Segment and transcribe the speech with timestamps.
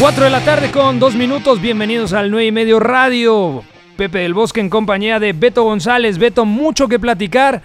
[0.00, 1.60] 4 de la tarde con dos minutos.
[1.60, 3.62] Bienvenidos al 9 y medio radio.
[3.96, 6.18] Pepe del Bosque en compañía de Beto González.
[6.18, 7.62] Beto, mucho que platicar.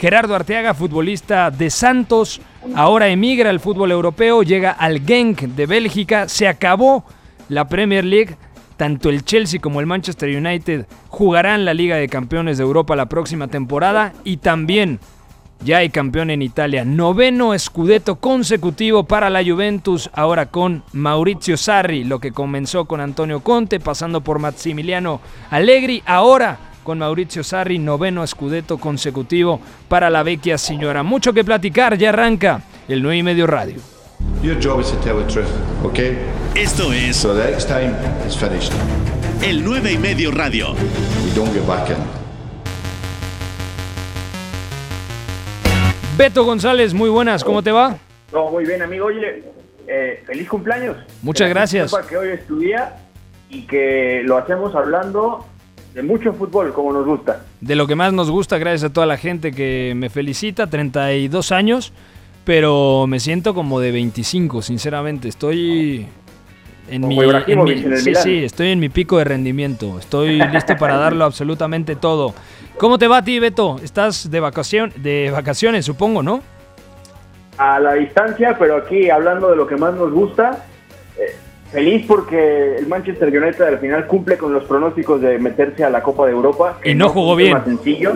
[0.00, 2.40] Gerardo Arteaga, futbolista de Santos,
[2.74, 6.28] ahora emigra al fútbol europeo, llega al Genk de Bélgica.
[6.28, 7.04] Se acabó
[7.50, 8.36] la Premier League.
[8.78, 13.06] Tanto el Chelsea como el Manchester United jugarán la Liga de Campeones de Europa la
[13.06, 14.98] próxima temporada y también
[15.64, 16.84] ya hay campeón en Italia.
[16.84, 23.40] Noveno Scudetto consecutivo para la Juventus, ahora con Maurizio Sarri, lo que comenzó con Antonio
[23.40, 30.56] Conte, pasando por Maximiliano Allegri, ahora con Maurizio Sarri, noveno Scudetto consecutivo para la vecchia
[30.56, 31.02] señora.
[31.02, 33.76] Mucho que platicar, ya arranca el 9 y medio radio.
[34.42, 35.50] Your job is to tell the truth,
[35.84, 36.16] okay?
[36.54, 37.92] Esto es So the next time
[38.26, 38.72] is finished.
[39.42, 40.72] el 9 y medio radio.
[41.24, 42.25] We don't get back in.
[46.16, 47.96] Beto González, muy buenas, ¿cómo te va?
[48.32, 49.06] No, muy bien, amigo.
[49.06, 49.42] Oye,
[49.86, 50.96] eh, feliz cumpleaños.
[51.22, 51.90] Muchas Que gracias.
[51.90, 52.96] sepa que hoy es tu día
[53.50, 55.44] y que lo hacemos hablando
[55.94, 57.44] de mucho fútbol, como nos gusta.
[57.60, 61.52] De lo que más nos gusta, gracias a toda la gente que me felicita, 32
[61.52, 61.92] años,
[62.44, 65.28] pero me siento como de 25, sinceramente.
[65.28, 66.06] Estoy
[66.88, 69.98] en Como mi, en mi- en sí, sí, estoy en mi pico de rendimiento.
[69.98, 72.34] Estoy listo para darlo absolutamente todo.
[72.78, 73.80] ¿Cómo te va a ti, Beto?
[73.82, 76.42] Estás de vacación, de vacaciones, supongo, ¿no?
[77.58, 80.64] A la distancia, pero aquí hablando de lo que más nos gusta.
[81.18, 81.34] eh,
[81.72, 86.02] feliz porque el Manchester United al final cumple con los pronósticos de meterse a la
[86.02, 86.78] Copa de Europa.
[86.84, 87.56] Y no jugó bien.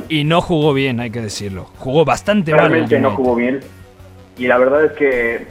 [0.09, 1.65] Y no jugó bien, hay que decirlo.
[1.79, 2.67] Jugó bastante mal.
[2.67, 3.61] el Realmente no jugó bien.
[4.39, 5.47] Y la verdad es que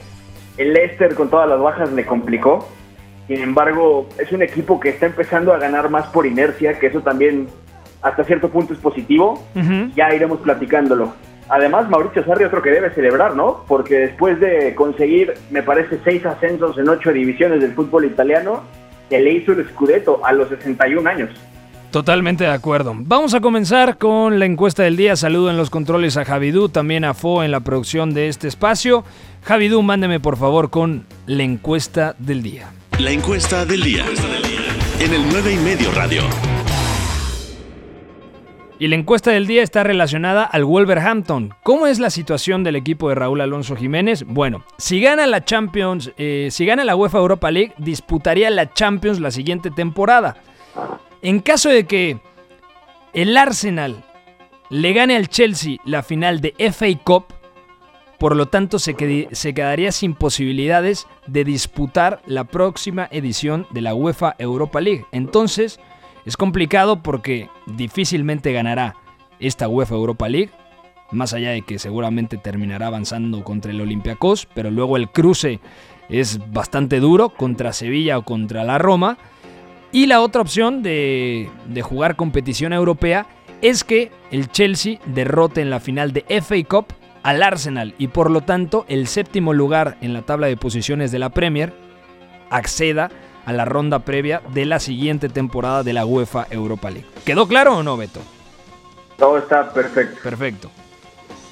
[0.58, 2.70] el Leicester con todas las bajas le complicó.
[3.30, 7.02] Sin embargo, es un equipo que está empezando a ganar más por inercia, que eso
[7.02, 7.48] también
[8.02, 9.44] hasta cierto punto es positivo.
[9.96, 11.14] Ya iremos platicándolo.
[11.48, 13.66] Además, Mauricio Sarri otro que debe celebrar, ¿no?
[13.68, 18.64] Porque después de conseguir, me parece, seis ascensos en ocho divisiones del fútbol italiano,
[19.10, 21.30] se le hizo el Scudetto a los 61 años.
[21.92, 22.96] Totalmente de acuerdo.
[22.98, 25.16] Vamos a comenzar con la encuesta del día.
[25.16, 29.04] Saludo en los controles a Javidú, también a Fo en la producción de este espacio.
[29.44, 32.72] Javidú, mándeme por favor con la encuesta del día.
[33.00, 34.04] La encuesta del día.
[35.00, 36.22] En el 9 y medio radio.
[38.78, 41.54] Y la encuesta del día está relacionada al Wolverhampton.
[41.64, 44.26] ¿Cómo es la situación del equipo de Raúl Alonso Jiménez?
[44.28, 49.22] Bueno, si gana la Champions, eh, si gana la UEFA Europa League, disputaría la Champions
[49.22, 50.36] la siguiente temporada.
[51.22, 52.20] En caso de que
[53.14, 54.04] el Arsenal
[54.70, 57.28] le gane al Chelsea la final de FA Cup,
[58.20, 64.36] por lo tanto se, quedaría sin posibilidades de disputar la próxima edición de la UEFA
[64.38, 65.06] Europa League.
[65.14, 65.80] Entonces,
[66.26, 68.96] es complicado porque difícilmente ganará
[69.40, 70.52] esta UEFA Europa League,
[71.12, 75.62] más allá de que seguramente terminará avanzando contra el Olympiacos, pero luego el cruce
[76.10, 79.18] es bastante duro contra Sevilla o contra la Roma.
[79.94, 83.28] Y la otra opción de, de jugar competición europea
[83.62, 86.99] es que el Chelsea derrote en la final de FA Cup
[87.30, 91.20] al Arsenal y por lo tanto el séptimo lugar en la tabla de posiciones de
[91.20, 91.74] la Premier
[92.50, 93.12] acceda
[93.46, 97.08] a la ronda previa de la siguiente temporada de la UEFA Europa League.
[97.26, 98.20] ¿Quedó claro o no, Beto?
[99.20, 100.20] Todo está perfecto.
[100.24, 100.72] Perfecto.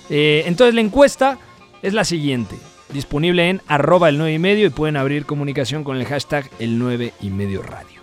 [0.10, 1.38] Eh, entonces la encuesta
[1.84, 2.58] es la siguiente.
[2.92, 6.80] Disponible en arroba el 9 y medio y pueden abrir comunicación con el hashtag el
[6.80, 8.02] 9 y medio radio.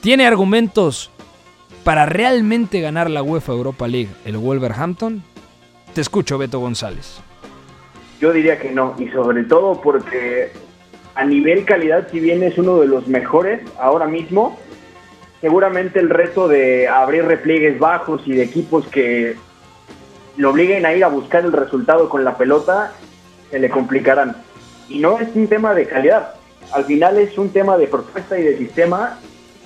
[0.00, 1.10] ¿Tiene argumentos
[1.84, 5.22] para realmente ganar la UEFA Europa League el Wolverhampton?
[5.94, 7.20] Te escucho, Beto González.
[8.20, 10.52] Yo diría que no, y sobre todo porque
[11.14, 14.58] a nivel calidad, si bien es uno de los mejores ahora mismo,
[15.40, 19.36] seguramente el reto de abrir repliegues bajos y de equipos que
[20.36, 22.92] lo obliguen a ir a buscar el resultado con la pelota,
[23.50, 24.36] se le complicarán.
[24.88, 26.34] Y no es un tema de calidad,
[26.72, 29.18] al final es un tema de propuesta y de sistema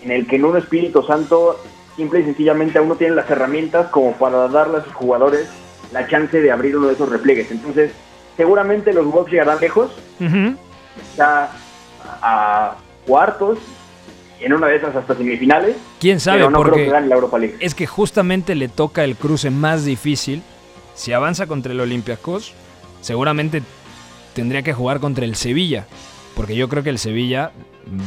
[0.03, 1.61] en el que en un Espíritu Santo
[1.97, 5.49] simple y sencillamente aún no tiene las herramientas como para darle a sus jugadores
[5.95, 7.51] la chance de abrir uno de esos repliegues.
[7.51, 7.93] Entonces,
[8.37, 10.57] seguramente los Wolves llegarán lejos, Ujú.
[11.17, 11.51] ya
[12.21, 12.77] a
[13.07, 13.59] cuartos,
[14.41, 16.39] en una de esas hasta semifinales, ¿Quién sabe?
[16.41, 17.57] pero no creo Porque que gane la Europa League.
[17.61, 20.43] es que justamente le toca el cruce más difícil.
[20.95, 22.53] Si avanza contra el Olympiacos,
[23.01, 23.63] seguramente
[24.35, 25.87] tendría que jugar contra el Sevilla.
[26.37, 27.53] porque yo creo que el Sevilla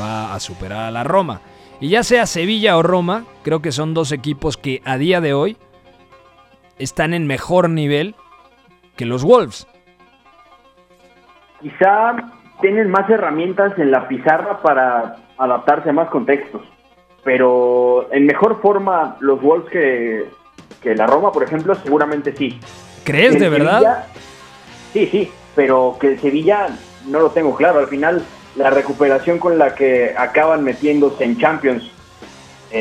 [0.02, 1.40] va a superar a la Roma.
[1.80, 5.34] Y ya sea Sevilla o Roma, creo que son dos equipos que a día de
[5.34, 5.56] hoy
[6.80, 8.16] están en mejor nivel
[8.96, 9.68] que los Wolves.
[11.62, 12.16] Quizá
[12.62, 16.62] tienen más herramientas en la pizarra para adaptarse a más contextos,
[17.24, 20.26] pero en mejor forma los Wolves que,
[20.82, 22.60] que la Roma, por ejemplo, seguramente sí.
[23.04, 24.06] ¿Crees de verdad?
[24.94, 26.68] Sí, sí, pero que el Sevilla
[27.08, 27.80] no lo tengo claro.
[27.80, 28.24] Al final,
[28.56, 31.92] la recuperación con la que acaban metiéndose en Champions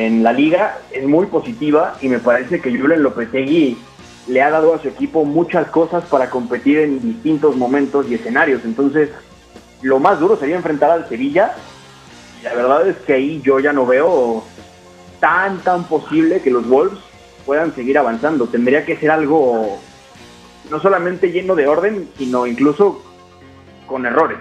[0.05, 3.79] en la liga es muy positiva y me parece que Julen Lopetegui
[4.29, 8.65] le ha dado a su equipo muchas cosas para competir en distintos momentos y escenarios.
[8.65, 9.11] Entonces,
[9.83, 11.55] lo más duro sería enfrentar al Sevilla.
[12.41, 14.45] Y la verdad es que ahí yo ya no veo
[15.21, 16.99] tan, tan posible que los Wolves
[17.47, 18.47] puedan seguir avanzando.
[18.47, 19.79] Tendría que ser algo
[20.71, 23.03] no solamente lleno de orden, sino incluso
[23.87, 24.39] con errores.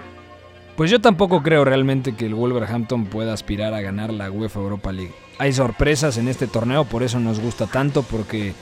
[0.76, 4.92] Pues yo tampoco creo realmente que el Wolverhampton pueda aspirar a ganar la UEFA Europa
[4.92, 5.14] League.
[5.38, 8.52] Hay sorpresas en este torneo, por eso nos gusta tanto, porque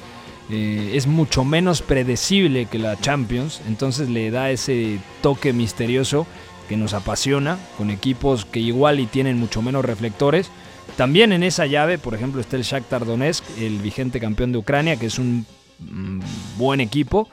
[0.48, 6.24] eh, es mucho menos predecible que la Champions, entonces le da ese toque misterioso
[6.68, 10.50] que nos apasiona, con equipos que igual y tienen mucho menos reflectores.
[10.96, 14.96] También en esa llave, por ejemplo, está el Shakhtar Donetsk, el vigente campeón de Ucrania,
[14.96, 15.46] que es un
[15.80, 16.20] mm,
[16.58, 17.28] buen equipo.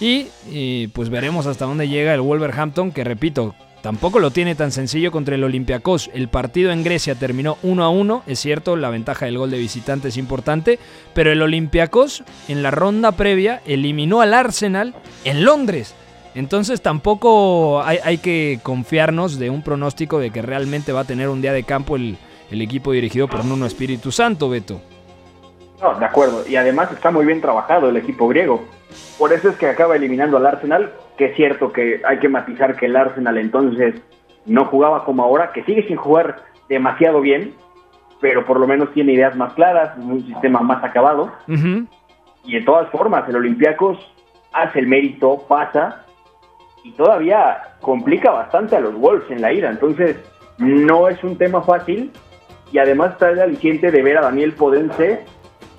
[0.00, 3.54] Y eh, pues veremos hasta dónde llega el Wolverhampton, que repito,
[3.84, 6.10] tampoco lo tiene tan sencillo contra el Olympiacos.
[6.14, 9.58] El partido en Grecia terminó 1 a 1, es cierto, la ventaja del gol de
[9.58, 10.78] visitante es importante,
[11.12, 14.94] pero el Olympiacos en la ronda previa eliminó al Arsenal
[15.26, 15.94] en Londres.
[16.34, 21.42] Entonces tampoco hay, que confiarnos de un pronóstico de que realmente va a tener un
[21.42, 22.16] día de campo el,
[22.50, 24.80] el equipo dirigido por Nuno Espíritu Santo, Beto.
[25.82, 26.42] No, de acuerdo.
[26.48, 28.64] Y además está muy bien trabajado el equipo griego.
[29.18, 32.76] Por eso es que acaba eliminando al Arsenal, que es cierto que hay que matizar
[32.76, 33.94] que el Arsenal entonces
[34.46, 37.54] no jugaba como ahora, que sigue sin jugar demasiado bien,
[38.20, 41.32] pero por lo menos tiene ideas más claras, un sistema más acabado.
[41.48, 41.86] Ujú.
[42.44, 43.98] Y de todas formas, el Olympiacos
[44.52, 46.04] hace el mérito, pasa
[46.82, 49.70] y todavía complica bastante a los Wolves en la ira.
[49.70, 50.16] Entonces,
[50.58, 52.10] no es un tema fácil
[52.70, 55.24] y además está el aliciente de ver a Daniel Podense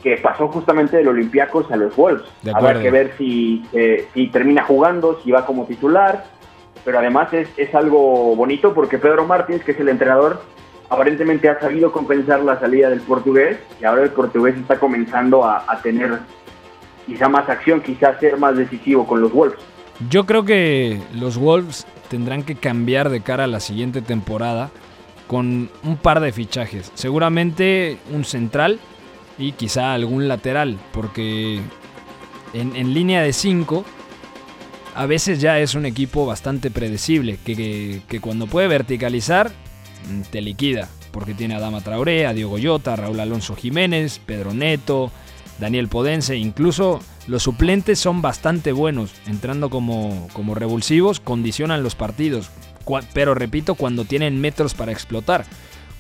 [0.06, 2.22] que pasó justamente del Olympiacos a los Wolves.
[2.54, 6.25] Habrá que ver si, eh, si termina jugando, si va como titular,
[6.84, 10.44] pero además es, es algo bonito porque Pedro Martins, que es el entrenador,
[10.92, 15.66] aparentemente ha sabido compensar la salida del portugués y ahora el portugués está comenzando a,
[15.68, 16.19] a tener
[17.08, 19.58] quizá más acción, quizá ser más decisivo con los Wolves.
[20.12, 24.69] Yo creo que los Wolves tendrán que cambiar de cara a la siguiente temporada
[25.25, 26.92] con un par de fichajes.
[26.94, 28.80] Seguramente un central
[29.38, 31.60] y quizá algún lateral, porque
[32.54, 33.84] en, línea de 5
[34.96, 39.52] a veces ya es un equipo bastante predecible, que, que- cuando puede verticalizar
[40.10, 44.20] mm, te liquida, porque tiene a Dama Traoré, a Diogo Jota, a Raúl Alonso Jiménez,
[44.26, 45.12] Pedro Neto,
[45.60, 52.50] Daniel Podense, incluso los suplentes son bastante buenos, entrando como, como revulsivos, condicionan los partidos,
[53.14, 55.46] pero repito, cuando tienen metros para explotar.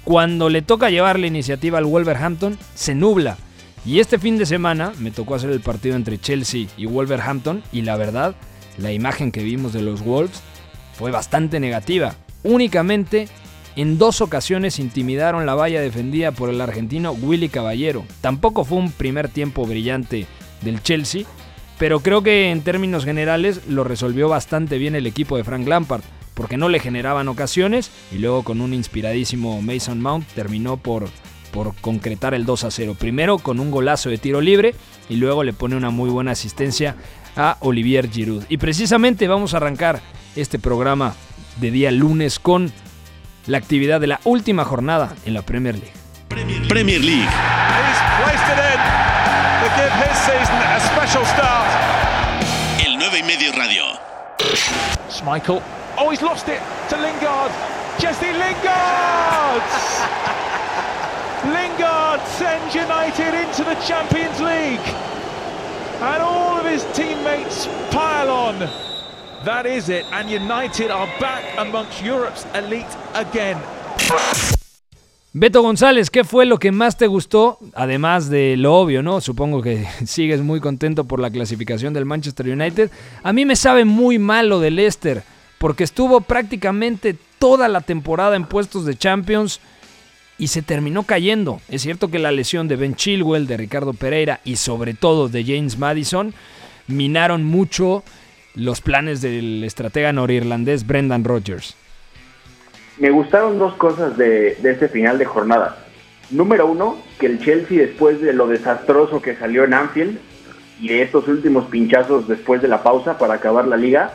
[0.05, 3.37] Cuando le toca llevar la iniciativa al Wolverhampton, se nubla.
[3.83, 7.81] Y este fin de semana me tocó hacer el partido entre Chelsea y Wolverhampton y
[7.81, 8.35] la verdad,
[8.77, 10.43] la imagen que vimos de los Wolves
[10.93, 12.15] fue bastante negativa.
[12.43, 13.27] Únicamente
[13.75, 18.05] en dos ocasiones intimidaron la valla defendida por el argentino Willy Caballero.
[18.21, 20.27] Tampoco fue un primer tiempo brillante
[20.61, 21.23] del Chelsea,
[21.79, 26.03] pero creo que en términos generales lo resolvió bastante bien el equipo de Frank Lampard,
[26.35, 31.09] porque no le generaban ocasiones y luego con un inspiradísimo Mason Mount terminó por,
[31.51, 32.95] por concretar el 2 a 0.
[32.99, 34.75] Primero con un golazo de tiro libre
[35.09, 36.95] y luego le pone una muy buena asistencia
[37.35, 38.43] a Olivier Giroud.
[38.49, 40.01] Y precisamente vamos a arrancar
[40.35, 41.15] este programa
[41.57, 42.71] de día lunes con
[43.47, 45.93] la actividad de la última jornada en la Premier League.
[46.67, 47.29] Premier League.
[47.29, 48.79] He's placed it in
[49.61, 51.69] to give his season a special start.
[52.85, 53.83] El 9 y medio radio.
[55.09, 55.84] Schmeichel.
[55.97, 57.51] Oh, he's lost it to Lingard.
[57.99, 59.63] Jesse Lingard!
[61.45, 64.85] Lingard sends United into the Champions League.
[66.01, 68.59] And all of his teammates pile on.
[69.45, 70.05] That is it.
[70.11, 73.57] And United are back amongst Europe's elite again.
[75.31, 77.59] Beto González, ¿qué fue lo que más te gustó?
[77.73, 79.21] Además de lo obvio, ¿no?
[79.21, 82.89] Supongo que sigues muy contento por la clasificación del Manchester United.
[83.21, 85.23] A mí me sabe muy mal lo de Leicester,
[85.57, 89.59] porque estuvo prácticamente toda la temporada en puestos de Champions
[90.37, 91.61] y se terminó cayendo.
[91.69, 95.43] Es cierto que la lesión de Ben Chilwell, de Ricardo Pereira y sobre todo de
[95.43, 96.33] James Madison
[96.87, 98.03] minaron mucho
[98.53, 101.75] los planes del estratega norirlandés Brendan Rodgers.
[102.97, 105.77] me gustaron dos cosas de, de este final de jornada.
[106.31, 110.17] Número uno, que el Chelsea después de lo desastroso que salió en Anfield
[110.79, 114.13] y de estos últimos pinchazos después de la pausa para acabar la liga,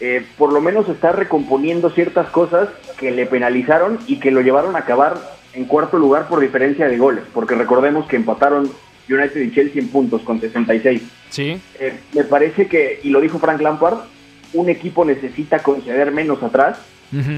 [0.00, 4.76] eh, por lo menos está recomponiendo ciertas cosas que le penalizaron y que lo llevaron
[4.76, 5.14] a acabar
[5.52, 8.70] en cuarto lugar por diferencia de goles, porque recordemos que empataron
[9.08, 11.02] United y Chelsea en puntos con 66.
[11.30, 11.60] Sí.
[11.78, 13.98] Eh, me parece que, y lo dijo Frank Lampard,
[14.52, 16.78] un equipo necesita conceder menos atrás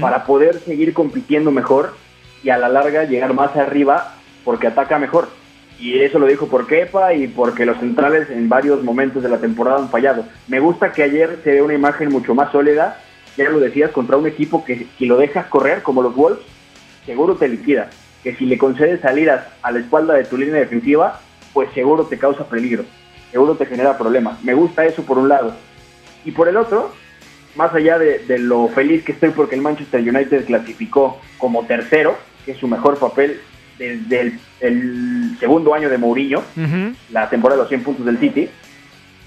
[0.01, 1.95] para poder seguir compitiendo mejor
[2.43, 5.29] y a la larga llegar más arriba porque ataca mejor.
[5.79, 9.37] Y eso lo dijo por Kepa y porque los centrales en varios momentos de la
[9.37, 10.25] temporada han fallado.
[10.47, 12.99] Me gusta que ayer se ve una imagen mucho más sólida,
[13.37, 16.43] ya lo decías, contra un equipo que si lo dejas correr, como los Wolves,
[17.05, 17.89] seguro te liquida.
[18.23, 21.21] Que si le concedes salidas a la espalda de tu línea defensiva,
[21.53, 22.83] pues seguro te causa peligro,
[23.31, 24.43] seguro te genera problemas.
[24.43, 25.53] Me gusta eso por un lado.
[26.25, 26.91] Y por el otro,
[27.55, 32.17] más allá de, de lo feliz que estoy porque el Manchester United clasificó como tercero,
[32.45, 33.39] que es su mejor papel
[33.77, 36.93] desde el, el segundo año de Mourinho, Ujú.
[37.11, 38.49] la temporada de los 100 puntos del City,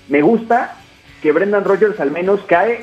[0.09, 0.77] me gusta
[1.23, 2.81] que Brendan Rodgers al menos cae,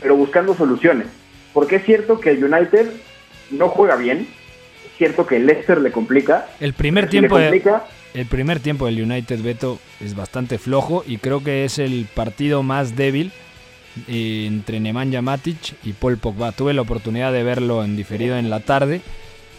[0.00, 1.06] pero buscando soluciones.
[1.52, 2.90] Porque es cierto que el United
[3.50, 4.26] no juega bien,
[4.86, 6.46] es cierto que el Leicester le complica.
[6.60, 10.58] El primer si le tiempo de- complica, El primer tiempo del United Beto es bastante
[10.58, 13.32] flojo y creo que es el partido más débil
[14.08, 16.52] eh, entre Nemanja Matic y Paul Pogba.
[16.52, 19.00] Tuve la oportunidad de verlo en diferido en la tarde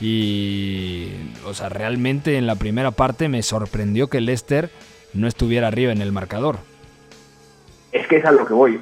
[0.05, 1.07] y,
[1.45, 4.69] o sea, realmente en la primera parte me sorprendió que Leicester
[5.13, 6.57] no estuviera arriba en el marcador.
[7.93, 8.81] es que es a lo que voy.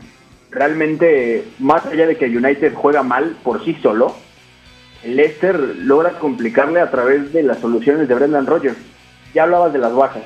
[0.49, 4.15] Realmente, más allá de que United juega mal por sí solo,
[5.05, 8.77] Leicester logra complicarle a través de las soluciones de Brendan Rodgers.
[9.35, 10.23] Ya hablabas de las bajas.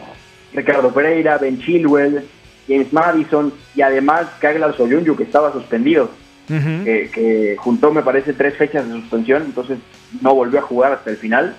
[0.54, 2.25] Ricardo Pereira, Ben Chilwell,
[2.70, 6.10] James Madison y además Kaglar Soyuncu que estaba suspendido,
[6.50, 6.84] Ujú.
[6.84, 9.78] que, que juntó me parece tres fechas de suspensión, entonces
[10.22, 11.56] no volvió a jugar hasta el final.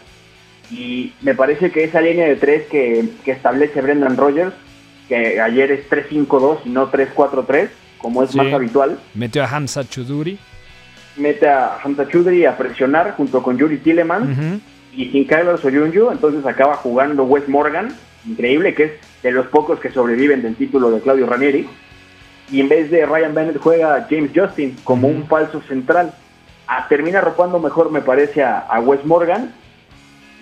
[0.71, 4.53] Y me parece que esa línea de tres que, que establece Brendan Rodgers,
[5.09, 8.37] que ayer es 3-5-2 y no 3-4-3, como es Sí.
[8.37, 10.39] más habitual, Metió a Hamza Chuduri.
[11.17, 14.61] mete a Hamza Chudri a presionar junto con Yuri Tillemans Ujú.
[14.97, 17.89] y sin Kyler Soyuncu, entonces acaba jugando Wes Morgan,
[18.27, 21.69] increíble, que es de los pocos que sobreviven del título de Claudio Ranieri,
[22.51, 26.13] y en vez de Ryan Bennett juega James Justin como un falso central.
[26.89, 29.53] Termina arropando mejor, me parece, a, a Wes Morgan,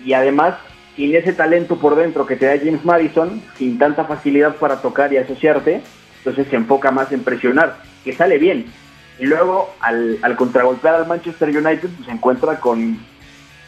[0.03, 0.55] y además,
[0.95, 5.13] sin ese talento por dentro que te da James Madison, sin tanta facilidad para tocar
[5.13, 5.81] y asociarte,
[6.19, 8.65] entonces se enfoca más en presionar, que sale bien.
[9.19, 12.99] Y luego, al, al contragolpear al Manchester United, pues se encuentra con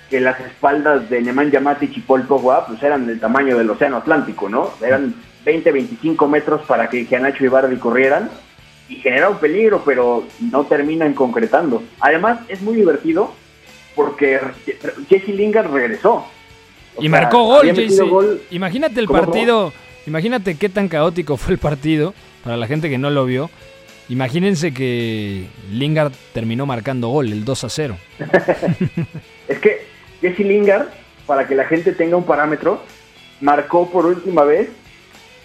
[0.10, 3.98] que las espaldas de Nemanja Matic y Paul Pogba pues eran del tamaño del océano
[3.98, 4.72] Atlántico, ¿no?
[4.82, 5.14] Eran
[5.46, 8.30] 20, 25 metros para que Gianacho y Bardi corrieran
[8.90, 11.84] y generaron peligro, pero no terminan concretando.
[12.00, 13.34] Además, es muy divertido
[13.96, 14.40] porque
[15.10, 16.26] Jesse Lingard regresó.
[16.96, 18.42] O Y sea, marcó gol.
[18.52, 19.74] Imagínate el partido.
[20.06, 22.14] Imagínate qué tan caótico fue el partido
[22.44, 23.50] para la gente que no lo vio.
[24.10, 27.98] Imagínense que Lingard terminó marcando gol, el 2 a 0.
[29.50, 29.86] Es que
[30.22, 30.88] Jesse Lingard,
[31.26, 32.82] para que la gente tenga un parámetro,
[33.42, 34.70] marcó por última vez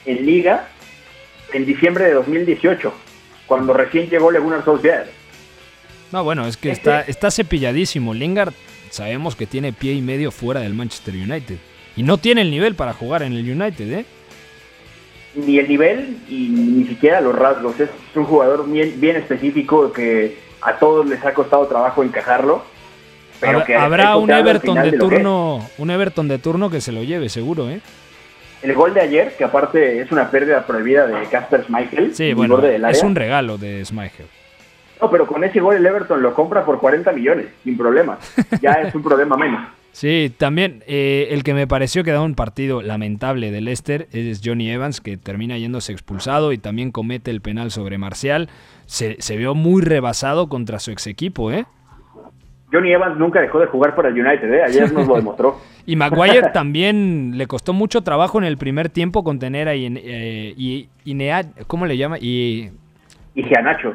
[0.06, 0.68] en Liga
[1.52, 2.92] en diciembre de 2018,
[3.46, 5.10] cuando recién llegó Gunnar Solskjaer.
[6.12, 8.14] No, bueno, es que Este- está, está cepilladísimo.
[8.14, 8.52] Lingard
[8.90, 11.56] sabemos que tiene pie y medio fuera del Manchester United.
[11.96, 14.04] Y no tiene el nivel para jugar en el United, ¿eh?
[15.34, 17.78] Ni el nivel y ni siquiera los rasgos.
[17.80, 22.64] Es un jugador bien, bien específico que a todos les ha costado trabajo encajarlo.
[23.40, 27.02] Pero Habrá, que habrá un Everton de turno, un Everton de turno que se lo
[27.02, 27.80] lleve, seguro, ¿eh?
[28.62, 32.58] El gol de ayer, que aparte es una pérdida prohibida de Casper Schmeichel, Sí, bueno,
[32.58, 34.26] del es un regalo de Schmeichel.
[35.00, 38.18] No, pero con ese gol el Everton lo compra por 40 millones, sin problema.
[38.60, 39.60] Ya es un problema menos.
[39.90, 44.40] Sí, también eh, el que me pareció que da un partido lamentable de Leicester es
[44.42, 48.48] Johnny Evans, que termina yéndose expulsado y también comete el penal sobre Marcial.
[48.86, 51.66] Se, se vio muy rebasado contra su ex equipo, ¿eh?
[52.72, 54.62] Johnny Evans nunca dejó de jugar para el United, ¿eh?
[54.64, 55.58] ayer nos lo demostró.
[55.84, 60.54] Y Maguire también le costó mucho trabajo en el primer tiempo contener a Ine- eh,
[60.56, 62.18] y, Inea- ¿cómo le llama?
[62.20, 62.70] Y,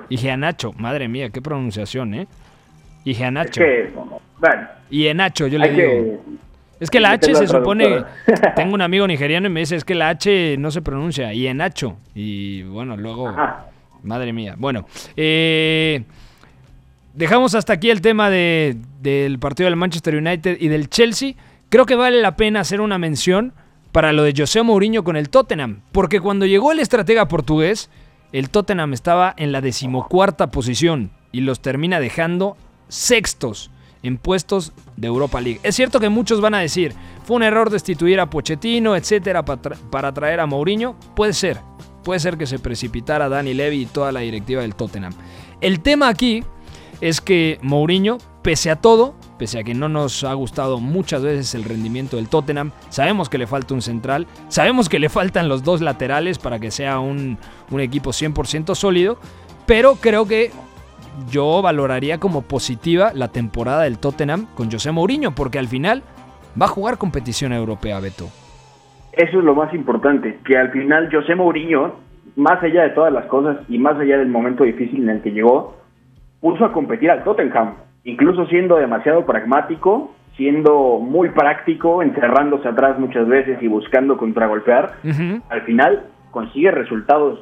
[0.10, 0.74] Y Gianacho.
[0.78, 2.22] Madre mía, qué pronunciación, ¿eh?
[2.24, 3.62] Es Igeanacho.
[3.62, 3.90] que,
[4.38, 5.78] bueno, Y Enacho, yo le digo.
[5.82, 6.18] que...
[6.82, 8.04] Es que la H se supone.
[8.58, 11.34] Tengo un amigo nigeriano y me dice: Es que la H no se pronuncia.
[11.34, 11.98] Y Enacho.
[12.14, 13.30] Y bueno, luego.
[13.30, 13.66] Ajá.
[14.04, 14.54] Madre mía.
[14.58, 16.04] Bueno, eh,
[17.18, 21.34] dejamos hasta aquí el tema de- del partido del Manchester United y del Chelsea.
[21.70, 23.54] Creo que vale la pena hacer una mención
[23.92, 25.82] para lo de José Mourinho con el Tottenham.
[25.92, 27.90] Porque cuando llegó el estratega portugués,
[28.32, 32.56] el Tottenham estaba en la decimocuarta posición y los termina dejando
[32.88, 33.72] sextos.
[34.04, 35.60] en puestos de Europa League.
[35.64, 36.94] Es cierto que muchos van a decir,
[37.26, 40.96] fue un error destituir a Pochettino, etcétera, para traer a Mourinho.
[41.16, 41.58] Puede ser,
[42.04, 45.14] puede ser que se precipitara Dani Levy y toda la directiva del Tottenham.
[45.62, 46.44] El tema aquí
[47.02, 51.54] es que Mourinho, pese a todo, pese a que no nos ha gustado muchas veces
[51.56, 55.64] el rendimiento del Tottenham, sabemos que le falta un central, sabemos que le faltan los
[55.64, 57.38] dos laterales para que sea un,
[57.78, 59.18] equipo 100% sólido,
[59.66, 60.52] pero creo que
[61.30, 66.04] yo valoraría como positiva la temporada del Tottenham con José Mourinho, porque al final
[66.60, 68.26] va a jugar competición europea, Beto.
[69.14, 71.96] Eso es lo más importante, que al final José Mourinho,
[72.36, 75.32] más allá de todas las cosas y más allá del momento difícil en el que
[75.32, 75.77] llegó,
[76.42, 83.28] puso a competir al Tottenham, incluso siendo demasiado pragmático, siendo muy práctico, encerrándose atrás muchas
[83.28, 84.94] veces y buscando contragolpear,
[85.50, 87.40] al final consigue resultados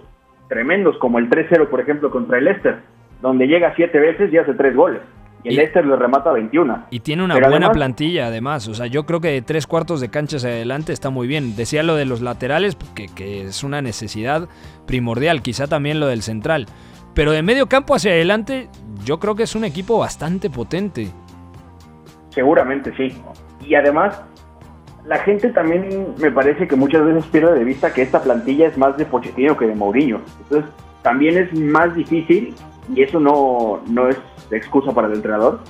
[0.48, 2.78] tremendos, como el 3-0, por ejemplo, contra el Leicester,
[3.22, 5.02] donde llega siete veces y hace tres goles.
[5.44, 6.86] Y el Leicester le remata 21.
[6.90, 8.68] Y tiene una buena plantilla, además.
[8.68, 11.56] O sea, yo creo que de tres cuartos de cancha hacia adelante está muy bien.
[11.56, 14.50] Decía lo de los laterales, que, que es una necesidad
[14.88, 15.44] primordial.
[15.44, 16.66] Quizá también lo del central.
[17.16, 18.68] Pero de medio campo hacia adelante,
[19.06, 21.08] yo creo que es un equipo bastante potente.
[22.30, 23.18] Seguramente sí.
[23.66, 24.22] Y además,
[25.06, 28.78] la gente también me parece que muchas veces pierde de vista que esta plantilla es
[28.78, 30.20] más de Pochettino que de Mourinho.
[30.42, 30.70] Entonces,
[31.04, 32.54] también es más difícil,
[32.94, 34.18] y eso no, no es
[34.52, 35.62] excusa para el entrenador,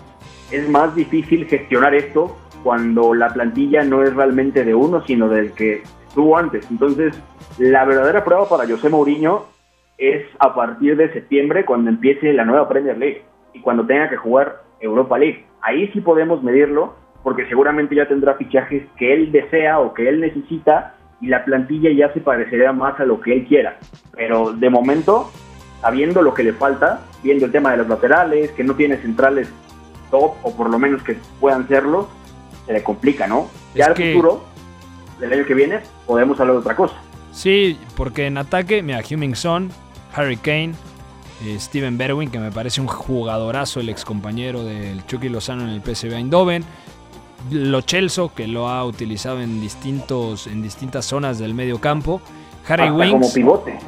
[0.50, 5.52] es más difícil gestionar esto cuando la plantilla no es realmente de uno, sino del
[5.52, 6.66] que estuvo antes.
[6.72, 7.14] Entonces,
[7.60, 9.55] la verdadera prueba para José Mourinho
[9.98, 13.24] es a partir de septiembre cuando empiece la nueva Premier League
[13.54, 15.46] y cuando tenga que jugar Europa League.
[15.62, 20.20] Ahí sí podemos medirlo porque seguramente ya tendrá fichajes que él desea o que él
[20.20, 23.78] necesita y la plantilla ya se parecerá más a lo que él quiera.
[24.16, 25.32] Pero de momento,
[25.82, 29.52] sabiendo lo que le falta, viendo el tema de los laterales, que no tiene centrales
[30.12, 32.10] top o por lo menos que puedan serlo,
[32.66, 33.50] se le complica, ¿no?
[33.74, 34.44] ya al futuro
[35.20, 36.96] del año que viene podemos hablar de otra cosa.
[37.32, 39.70] Sí, porque en ataque, mira, Huming Son,
[40.16, 40.74] Harry Kane,
[41.44, 45.70] eh, Steven Berwin, que me parece un jugadorazo, el ex compañero del Chucky Lozano en
[45.70, 46.64] el PSV Eindhoven,
[47.52, 52.22] lo Chelso, que lo ha utilizado en, distintos, en distintas zonas del medio campo.
[52.68, 53.80] Harry hasta como pivote.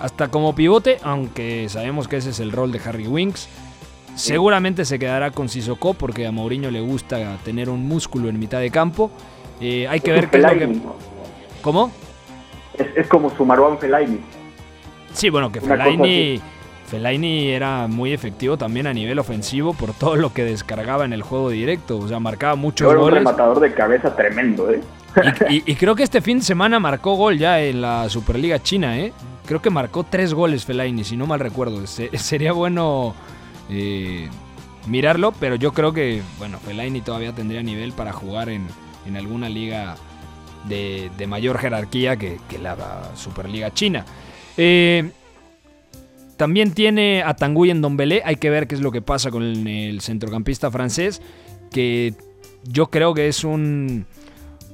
[0.00, 3.48] Hasta como pivote, aunque sabemos que ese es el rol de Harry Winks.
[4.14, 8.60] Seguramente se quedará con Sissoko porque a Mourinho le gusta tener un músculo en mitad
[8.60, 9.10] de campo.
[9.60, 10.78] Eh, hay que ver qué es lo que...
[11.62, 11.90] ¿Cómo?
[12.96, 14.20] Es, como su Marwan Fellaini.
[15.12, 16.40] Sí, bueno, que Fellaini
[16.90, 21.22] Fellaini era muy efectivo también a nivel ofensivo por todo lo que descargaba en el
[21.22, 21.98] juego directo.
[21.98, 23.04] O sea, marcaba muchos goles.
[23.04, 24.80] un rematador de cabeza tremendo, ¿eh?
[25.48, 29.12] Y, creo que este fin de semana marcó gol ya en la Superliga China, ¿eh?
[29.46, 31.84] Creo que marcó tres goles Fellaini, si no mal recuerdo.
[31.86, 33.14] sería bueno
[33.68, 34.28] eh,
[34.86, 38.66] mirarlo, pero yo creo que, bueno, Fellaini todavía tendría nivel para jugar en,
[39.16, 39.96] alguna liga
[40.68, 42.76] de, mayor jerarquía que, que la
[43.14, 44.04] Superliga China.
[44.62, 45.10] Eh,
[46.36, 48.20] también tiene a Tanguy en Dombelé.
[48.26, 51.22] Hay que ver qué es lo que pasa con el, centrocampista francés.
[51.70, 52.12] Que
[52.64, 54.04] yo creo que es un,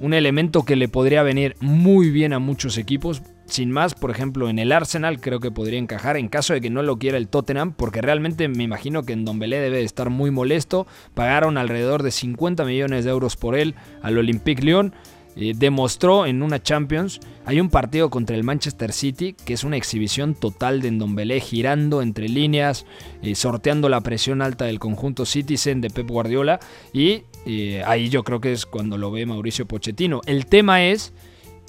[0.00, 3.22] un elemento que le podría venir muy bien a muchos equipos.
[3.44, 6.68] Sin más, por ejemplo, en el Arsenal creo que podría encajar en caso de que
[6.68, 10.32] no lo quiera el Tottenham, porque realmente me imagino que en Dombelé debe estar muy
[10.32, 10.88] molesto.
[11.14, 14.94] Pagaron alrededor de 50 millones de euros por él al Olympique Lyon.
[15.38, 17.20] Eh, demostró en una Champions.
[17.44, 22.00] Hay un partido contra el Manchester City que es una exhibición total de Ndombele girando
[22.00, 22.86] entre líneas,
[23.22, 26.58] eh, sorteando la presión alta del conjunto Citizen de Pep Guardiola
[26.92, 30.22] y eh, ahí yo creo que es cuando lo ve Mauricio Pochettino.
[30.24, 31.12] El tema es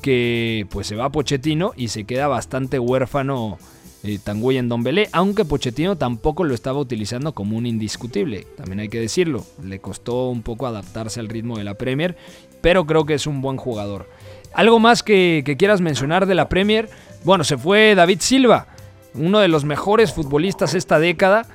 [0.02, 3.58] que pues se va Pochettino y se queda bastante huérfano
[4.04, 8.90] eh, Tanguy en Dombelé, aunque Pochettino tampoco lo estaba utilizando como un indiscutible, también hay
[8.90, 12.16] que decirlo, le costó un poco adaptarse al ritmo de la Premier
[12.62, 14.08] pero creo que es un buen jugador.
[14.54, 16.90] ¿Algo más que, quieras mencionar de la Premier?
[17.24, 18.68] Bueno, se fue David Silva,
[19.14, 21.46] uno de los mejores futbolistas esta década.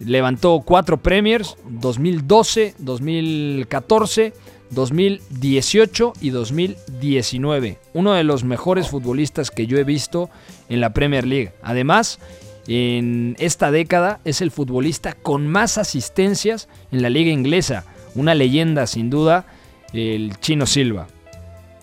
[0.00, 4.32] Levantó cuatro Premiers, 2012, 2014,
[4.70, 7.78] 2018 y 2019.
[7.92, 10.30] Uno de los mejores futbolistas que yo he visto
[10.68, 11.52] en la Premier League.
[11.62, 12.18] Además,
[12.66, 17.84] en esta década es el futbolista con más asistencias en la liga inglesa.
[18.14, 19.46] Una leyenda sin duda
[19.94, 21.06] el Chino Silva.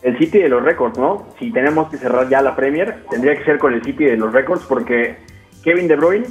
[0.04, 1.28] El City de los récords, ¿no?
[1.40, 4.34] Si tenemos que cerrar ya la Premier, tendría que ser con el City de los
[4.34, 5.18] récords porque
[5.64, 6.26] Kevin De Bruyne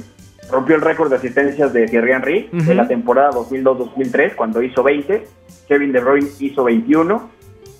[0.51, 5.23] rompió el récord de asistencias de Thierry Henry de la temporada 2002-2003 cuando hizo 20,
[5.67, 7.29] Kevin De Bruyne hizo 21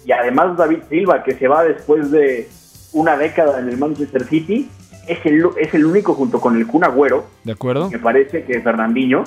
[0.06, 2.48] y además David Silva que se va después de
[2.94, 4.70] una década en el Manchester City
[5.08, 8.62] es el, es el único junto con el Kun Agüero, de acuerdo, me parece que
[8.62, 9.24] Fernandinho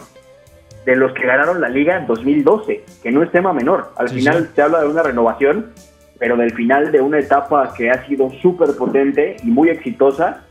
[0.85, 3.93] de los que ganaron la liga en 2012, que no es tema menor.
[3.97, 4.51] Al Sí, final sí.
[4.55, 5.73] se habla de una renovación,
[6.19, 10.43] pero del final de una etapa que ha sido súper potente y muy exitosa,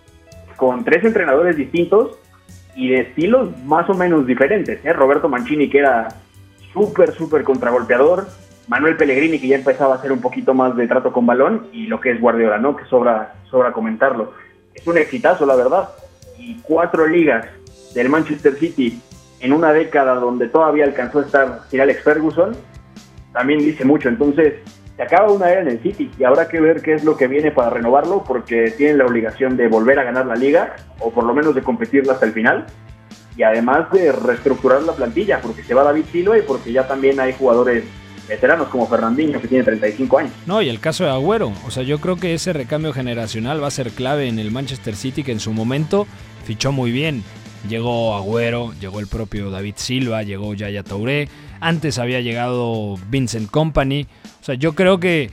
[0.57, 2.17] con tres entrenadores distintos
[2.75, 4.83] y de estilos más o menos diferentes.
[4.83, 4.93] ¿eh?
[4.93, 6.07] Roberto Mancini, que era
[6.73, 8.25] súper, súper contragolpeador,
[8.67, 11.87] Manuel Pellegrini, que ya empezaba a hacer un poquito más de trato con balón, y
[11.87, 12.75] lo que es Guardiola, ¿no?
[12.75, 14.33] Que sobra, sobra comentarlo.
[14.73, 15.89] Es un exitazo, la verdad.
[16.39, 17.45] Y cuatro ligas
[17.93, 18.99] del Manchester City
[19.43, 22.55] en una década donde todavía alcanzó a estar Sir Alex Ferguson,
[23.33, 24.07] también dice mucho.
[24.07, 24.53] Entonces,
[24.95, 27.27] se acaba una era en el City y habrá que ver qué es lo que
[27.27, 31.25] viene para renovarlo, porque tienen la obligación de volver a ganar la liga, o por
[31.25, 32.65] lo menos de competirla hasta el final.
[33.35, 37.19] Y además de reestructurar la plantilla, porque se va David Silva y porque ya también
[37.19, 37.83] hay jugadores
[38.29, 40.31] veteranos como Fernandinho, que tiene 35 años.
[40.45, 41.51] No, y el caso de Agüero.
[41.67, 44.95] O sea, yo creo que ese recambio generacional va a ser clave en el Manchester
[44.95, 46.07] City, que en su momento
[46.45, 47.23] fichó muy bien.
[47.67, 51.29] Llegó Agüero, llegó el propio David Silva, llegó Yaya Touré.
[51.59, 54.05] Antes había llegado Vincent Company.
[54.41, 55.29] O sea, yo creo que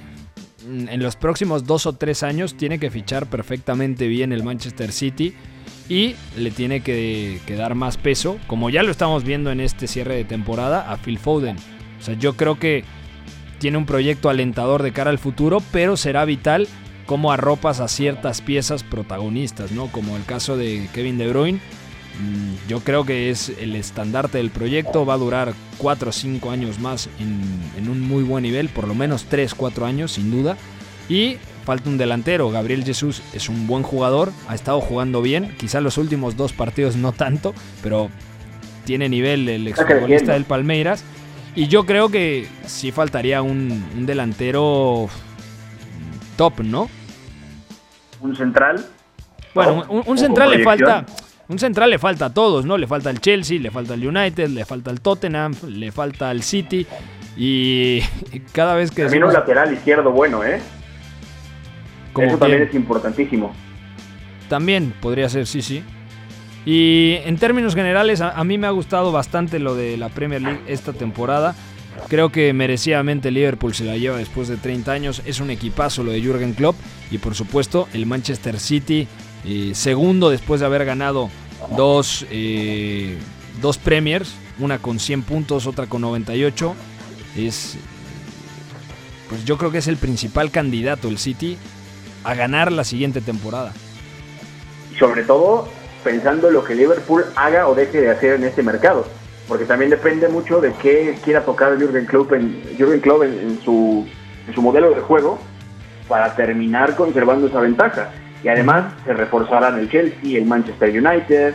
[0.66, 4.93] mm, en los próximos dos o tres años tiene que fichar perfectamente bien el Manchester
[4.93, 5.35] City
[5.88, 9.88] y le tiene que, que dar más peso, como ya lo estamos viendo en este
[9.88, 11.57] cierre de temporada, a Phil Foden.
[11.99, 12.85] O sea, yo creo que
[13.59, 16.69] tiene un proyecto alentador de cara al futuro, pero será vital
[17.07, 19.88] cómo arropas a ciertas piezas protagonistas, ¿no?
[19.88, 21.61] Como el caso de Kevin De Bruyne.
[22.18, 26.51] Mm, Yo creo que es el estandarte del proyecto, va a durar 4 o 5
[26.51, 27.40] años más en,
[27.77, 30.57] en un muy buen nivel, por lo menos 3, 4 años sin duda.
[31.09, 35.81] Y falta un delantero, Gabriel Jesús es un buen jugador, ha estado jugando bien, quizá
[35.81, 38.11] los últimos dos partidos no tanto, pero
[38.85, 41.05] tiene nivel el exfutbolista del Palmeiras.
[41.55, 45.09] Y yo creo que sí faltaría un, un delantero
[46.37, 46.88] top, ¿no?
[48.20, 48.87] Un central.
[49.55, 51.05] Bueno, un, central le falta.
[51.50, 52.78] Un central le falta a todos, ¿no?
[52.78, 56.44] Le falta al Chelsea, le falta al United, le falta al Tottenham, le falta al
[56.44, 56.86] City.
[57.36, 58.00] Y
[58.52, 60.60] cada vez que También un lateral izquierdo bueno, ¿eh?
[62.12, 63.52] como Eso también es importantísimo.
[64.48, 65.82] También podría ser, sí, sí.
[66.64, 70.42] Y en términos generales, a, a mí me ha gustado bastante lo de la Premier
[70.42, 71.56] League esta temporada.
[72.08, 75.22] Creo que merecidamente Liverpool se la lleva después de 30 años.
[75.24, 76.76] Es un equipazo lo de Jürgen Klopp.
[77.10, 79.08] Y por supuesto, el Manchester City,
[79.44, 81.31] eh, segundo después de haber ganado
[81.76, 83.18] dos, eh,
[83.61, 86.74] dos Premiers, una con 100 puntos, otra con 98.
[87.37, 87.79] Es,
[89.29, 91.57] pues yo creo que es el principal candidato el City
[92.24, 93.72] a ganar la siguiente temporada.
[94.98, 95.68] Sobre todo
[96.05, 99.07] pensando en lo que Liverpool haga o deje de hacer en este mercado.
[99.48, 104.07] Porque también depende mucho de qué quiera tocar Jürgen Klopp en, Jürgen Klopp en su,
[104.46, 105.38] en su modelo de juego
[106.09, 108.11] para terminar conservando esa ventaja.
[108.42, 111.55] Y además se reforzarán el Chelsea, el Manchester United,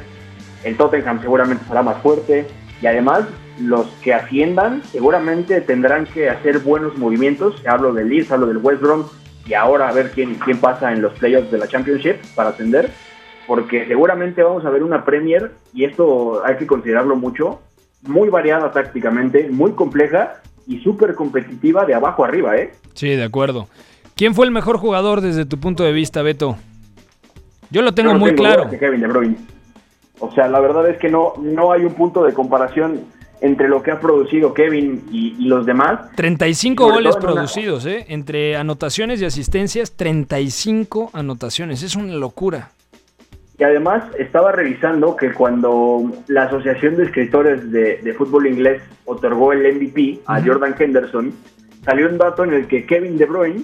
[0.63, 2.47] el Tottenham seguramente será más fuerte.
[2.81, 3.23] Y además
[3.59, 7.61] los que asciendan seguramente tendrán que hacer buenos movimientos.
[7.65, 9.05] Hablo del Leeds, hablo del West Brom
[9.47, 12.91] y ahora a ver quién, quién pasa en los playoffs de la Championship para ascender.
[13.47, 17.61] Porque seguramente vamos a ver una Premier, y esto hay que considerarlo mucho,
[18.01, 22.73] muy variada tácticamente, muy compleja y súper competitiva de abajo arriba, ¿eh?
[22.95, 23.67] Sí, de acuerdo.
[24.15, 26.57] ¿Quién fue el mejor jugador desde tu punto de vista, Beto?
[27.75, 28.69] Yo lo tengo Yo no muy tengo claro.
[28.69, 29.35] que Kevin De Bruyne.
[30.19, 33.01] O sea, la verdad es que no, no hay un punto de comparación
[33.41, 36.09] entre lo que ha producido Kevin y, y los demás.
[36.15, 38.05] 35 Sobre goles una- producidos, ¿eh?
[38.07, 41.83] Entre anotaciones y asistencias, 35 anotaciones.
[41.83, 42.69] Es una locura.
[43.59, 49.51] Y además estaba revisando que cuando la Asociación de Escritores de, de Fútbol Inglés otorgó
[49.51, 51.33] el MVP a Jordan Henderson,
[51.83, 53.63] salió un dato en el que Kevin De Bruyne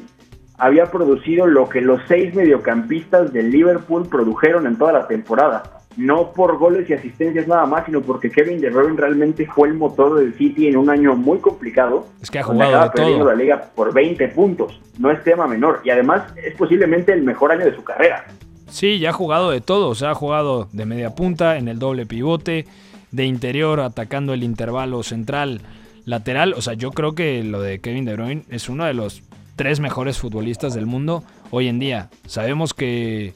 [0.61, 5.63] había producido lo que los seis mediocampistas del Liverpool produjeron en toda la temporada.
[5.97, 9.73] No por goles y asistencias nada más, sino porque Kevin De Bruyne realmente fue el
[9.73, 12.05] motor del City en un año muy complicado.
[12.21, 13.25] Es que ha jugado de todo.
[13.25, 14.79] la liga por 20 puntos.
[14.99, 15.81] No es tema menor.
[15.83, 18.23] Y además es posiblemente el mejor año de su carrera.
[18.69, 19.89] Sí, ya ha jugado de todo.
[19.89, 22.67] O sea, ha jugado de media punta, en el doble pivote,
[23.11, 25.61] de interior, atacando el intervalo central,
[26.05, 26.53] lateral.
[26.53, 29.23] O sea, yo creo que lo de Kevin De Bruyne es uno de los
[29.55, 32.09] tres mejores futbolistas del mundo hoy en día.
[32.25, 33.33] Sabemos que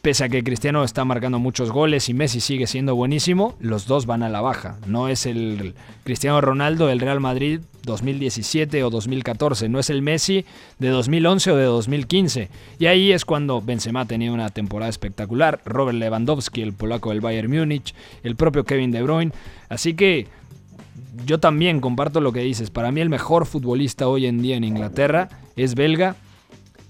[0.00, 4.06] pese a que Cristiano está marcando muchos goles y Messi sigue siendo buenísimo, los dos
[4.06, 4.78] van a la baja.
[4.86, 10.46] No es el Cristiano Ronaldo del Real Madrid 2017 o 2014, no es el Messi
[10.78, 12.48] de 2011 o de 2015.
[12.78, 17.20] Y ahí es cuando Benzema ha tenido una temporada espectacular, Robert Lewandowski, el polaco del
[17.20, 19.32] Bayern Múnich, el propio Kevin De Bruyne.
[19.68, 20.28] Así que
[21.24, 22.70] yo también comparto lo que dices.
[22.70, 26.16] Para mí el mejor futbolista hoy en día en Inglaterra es belga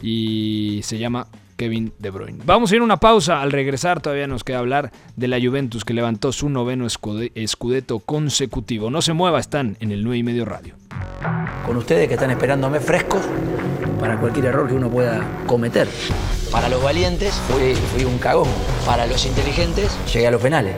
[0.02, 2.40] y se llama Kevin De Bruyne.
[2.44, 3.40] Vamos a ir a una pausa.
[3.40, 8.90] Al regresar todavía nos queda hablar de la Juventus que levantó su noveno escudeto consecutivo.
[8.90, 10.74] No se mueva, están en el 9 y medio radio.
[11.66, 13.22] Con ustedes que están esperándome frescos
[14.00, 15.88] para cualquier error que uno pueda cometer.
[16.50, 18.48] Para los valientes fui, fui un cagón.
[18.84, 20.76] Para los inteligentes llegué a los penales.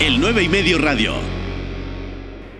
[0.00, 1.43] El 9 y medio radio.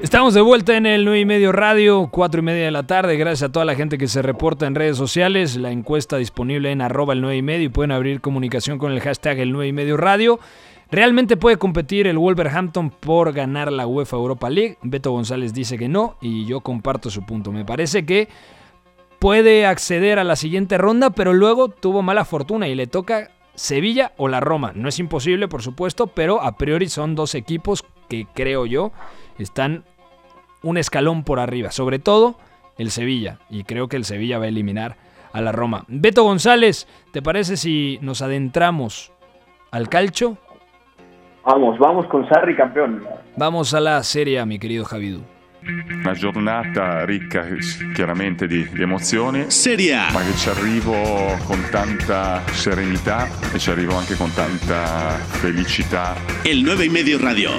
[0.05, 3.17] Estamos de vuelta en el 9 y medio radio, 4 y media de la tarde.
[3.17, 5.57] Gracias a toda la gente que se reporta en redes sociales.
[5.57, 9.01] La encuesta disponible en arroba el 9 y medio y pueden abrir comunicación con el
[9.01, 10.39] hashtag el 9 y medio radio.
[10.91, 14.77] ¿Realmente puede competir el Wolverhampton por ganar la UEFA Europa League?
[14.83, 17.51] Beto González dice que no y yo comparto su punto.
[17.51, 18.29] Me parece que
[19.19, 24.13] puede acceder a la siguiente ronda, pero luego tuvo mala fortuna y le toca Sevilla
[24.19, 24.73] o la Roma.
[24.75, 28.93] No es imposible, por supuesto, pero a priori son dos equipos que creo yo
[29.39, 29.85] están
[30.65, 32.37] un escalón por arriba, sobre todo
[32.77, 34.97] el Sevilla, y creo que el Sevilla va a eliminar
[35.33, 35.85] a la Roma.
[35.87, 39.13] Beto González, ¿te parece si nos adentramos
[39.71, 40.39] al calcio?
[41.45, 43.05] Vamos, vamos con Sarri campeón.
[43.37, 45.23] Vamos a la Serie mi querido Javidú.
[45.65, 47.47] Una giornata ricca
[47.95, 49.51] chiaramente di, di emozioni.
[49.51, 50.13] Serie A.
[50.13, 50.95] Ma che ci arrivo
[51.47, 56.15] con tanta serenità e ci arrivo anche con tanta felicità.
[56.43, 57.51] El 9 y medio radio.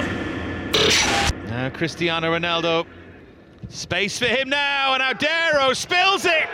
[1.56, 2.84] Uh, Cristiano Ronaldo.
[3.70, 6.48] Space for him now, and Audero spills it.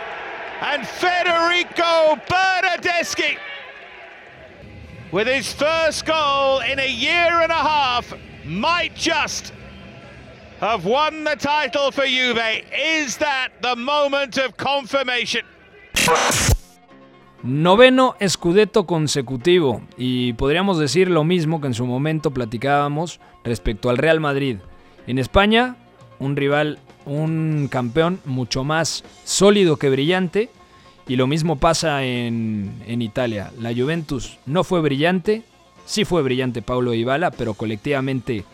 [0.61, 3.35] And Federico Bernardeschi,
[5.11, 8.13] with his first goal in a year and a half,
[8.45, 9.51] might just
[10.61, 12.63] have won the title for Juve.
[12.71, 15.41] Is that the moment of confirmation?
[17.43, 18.15] Noveno
[18.85, 24.59] consecutivo y podríamos decir lo mismo que en su momento platicábamos respecto al Real Madrid.
[25.07, 25.75] En España,
[26.19, 30.49] un rival, un campeón mucho más sólido que brillante
[31.07, 33.51] y lo mismo pasa en, Italia.
[33.59, 35.43] La Juventus no fue brillante,
[35.85, 38.45] sí fue brillante Paulo Dybala, pero colectivamente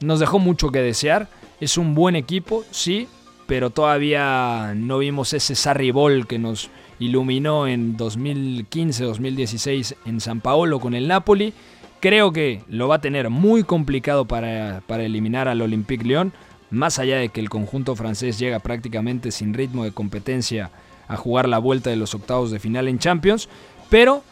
[0.00, 1.28] nos dejó mucho que desear.
[1.60, 3.06] Es un buen equipo, sí,
[3.46, 10.80] pero todavía no vimos ese Sarri Ball que nos iluminó en 2015-2016 en San Paolo
[10.80, 11.54] con el Napoli.
[12.02, 16.32] Creo que lo va a tener muy complicado para, para eliminar al Olympique Lyon,
[16.68, 20.72] más allá de que el conjunto francés llega prácticamente sin ritmo de competencia
[21.06, 23.48] a jugar la vuelta de los octavos de final en Champions,
[23.88, 24.24] pero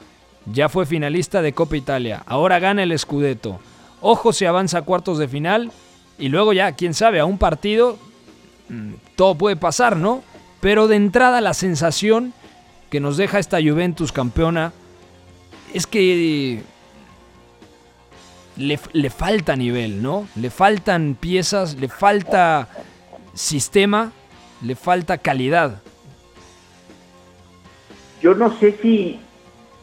[0.53, 3.61] ya fue finalista de Copa Italia, ahora gana el Scudetto.
[4.01, 5.71] Ojo si avanza a cuartos de final
[6.19, 8.01] y luego ya, quién sabe, a un partido
[8.69, 10.25] mm, todo puede pasar, ¿no?
[10.61, 12.33] Pero de entrada la sensación
[12.91, 14.73] que nos deja esta Juventus campeona
[15.73, 16.65] es que
[18.61, 20.27] le, le, falta nivel, ¿no?
[20.37, 22.69] Le faltan piezas, le falta
[23.35, 24.13] sistema,
[24.63, 25.83] le falta calidad.
[28.21, 29.19] Yo no sé si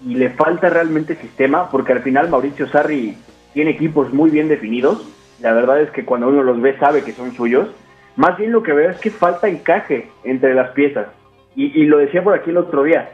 [0.06, 3.18] le falta realmente sistema, porque al final Mauricio Sarri
[3.54, 5.08] tiene equipos muy bien definidos.
[5.42, 7.70] La verdad es que cuando uno los ve sabe que son suyos.
[8.16, 11.08] Más bien lo que veo es que falta encaje entre las piezas.
[11.56, 13.10] Y, y lo decía por aquí el otro día.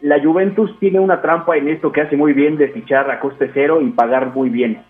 [0.00, 3.50] La Juventus tiene una trampa en esto que hace muy bien de fichar a coste
[3.52, 4.82] cero y pagar muy bien.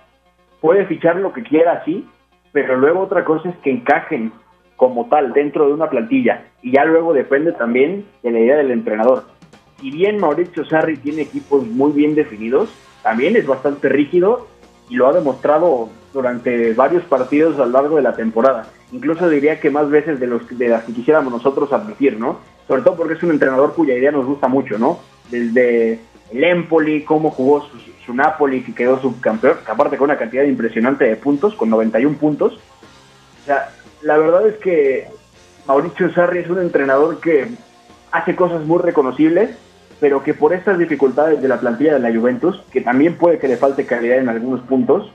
[0.60, 2.06] Puede fichar lo que quiera, sí,
[2.52, 4.32] pero luego otra cosa es que encajen
[4.76, 6.46] como tal dentro de una plantilla.
[6.62, 9.24] Y ya luego depende también de la idea del entrenador.
[9.80, 12.70] Si bien Mauricio Sarri tiene equipos muy bien definidos,
[13.02, 14.46] también es bastante rígido
[14.88, 18.66] y lo ha demostrado durante varios partidos a lo largo de la temporada.
[18.92, 22.38] Incluso diría que más veces de, los, de las que quisiéramos nosotros admitir, ¿no?
[22.66, 24.98] Sobre todo porque es un entrenador cuya idea nos gusta mucho, ¿no?
[25.30, 26.00] Desde
[26.32, 27.66] el Empoli, cómo jugó
[28.04, 32.54] su, Napoli, que quedó subcampeón, aparte con una cantidad impresionante de puntos, con 91 puntos.
[32.54, 33.70] O sea,
[34.02, 35.08] la verdad es que
[35.66, 37.48] Mauricio Sarri es un entrenador que
[38.10, 39.50] hace cosas muy reconocibles,
[40.00, 43.48] pero que por estas dificultades de la plantilla de la Juventus, que también puede que
[43.48, 45.12] le falte calidad en algunos puntos,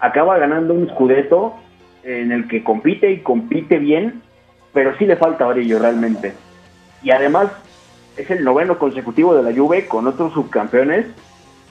[0.00, 1.54] acaba ganando un Scudetto
[2.02, 4.22] en el que compite y compite bien,
[4.72, 6.32] pero sí le falta brillo realmente.
[7.02, 7.48] Y además
[8.18, 11.06] es el noveno consecutivo de la Juve con otros subcampeones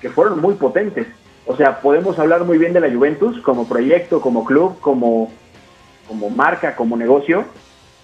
[0.02, 1.08] que fueron muy potentes.
[1.46, 5.32] O sea, podemos hablar muy bien de la Juventus como proyecto, como club, como,
[6.08, 7.46] como marca, como negocio,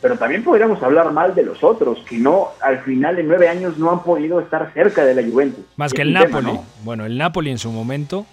[0.01, 3.77] pero también podríamos hablar mal de los otros, que no, al final de nueve años
[3.77, 5.65] no han podido estar cerca de la Juventus.
[5.77, 6.31] Más que el Napoli.
[6.31, 6.65] Tema, ¿no?
[6.83, 8.25] Bueno, el Napoli en su momento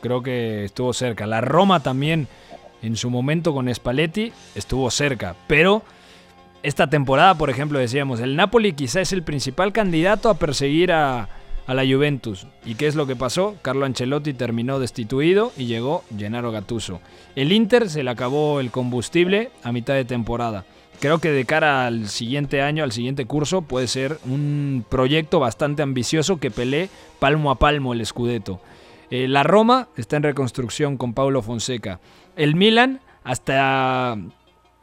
[0.00, 1.26] creo que estuvo cerca.
[1.26, 2.28] La Roma también
[2.82, 5.82] en su momento con Spalletti estuvo cerca, pero
[6.62, 11.28] esta temporada, por ejemplo, decíamos, el Napoli quizá es el principal candidato a perseguir a,
[11.66, 12.46] la Juventus.
[12.64, 13.56] ¿Y qué es lo que pasó?
[13.60, 17.00] Carlo Ancelotti terminó destituido y llegó Gennaro Gattuso.
[17.36, 20.64] El Inter se le acabó el combustible a mitad de temporada.
[20.98, 25.82] creo que de cara al siguiente año, al siguiente curso, puede ser un proyecto bastante
[25.82, 28.60] ambicioso que pelee palmo a palmo el Scudetto.
[29.10, 32.00] Eh, la Roma está en reconstrucción con Paulo Fonseca.
[32.34, 34.16] El Milan, hasta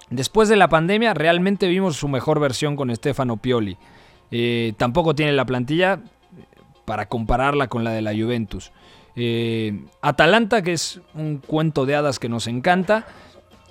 [0.09, 3.77] después de la pandemia, realmente vimos su mejor versión con Stefano Pioli.
[4.31, 5.99] Eh, tampoco tiene la plantilla
[6.85, 8.71] para compararla con la de la Juventus.
[9.15, 13.07] Eh, Atalanta, que es un cuento de hadas que nos encanta,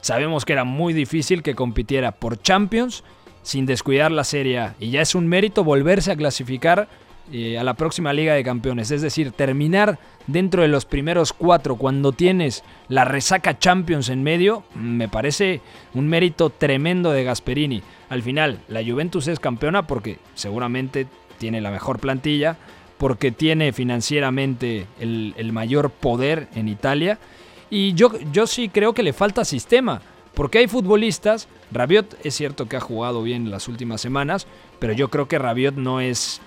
[0.01, 3.05] sabemos que era muy difícil que compitiera por Champions
[3.43, 4.75] sin descuidar la Serie A.
[4.81, 6.89] Y ya es un mérito volverse a clasificar
[7.33, 8.91] eh, a la próxima Liga de Campeones.
[8.91, 14.65] Es decir, terminar dentro de los primeros cuatro cuando tienes la resaca Champions en medio,
[14.75, 15.63] me parece
[15.95, 17.83] un mérito tremendo de Gasperini.
[18.11, 21.07] Al final, la Juventus es campeona porque seguramente
[21.39, 22.59] tiene la mejor plantilla,
[22.99, 27.19] porque tiene financieramente el, mayor poder en Italia.
[27.71, 30.03] Y yo, yo sí creo que le falta sistema,
[30.35, 34.47] porque hay futbolistas, Rabiot es cierto que ha jugado bien las últimas semanas,
[34.79, 36.41] pero yo creo que Rabiot no es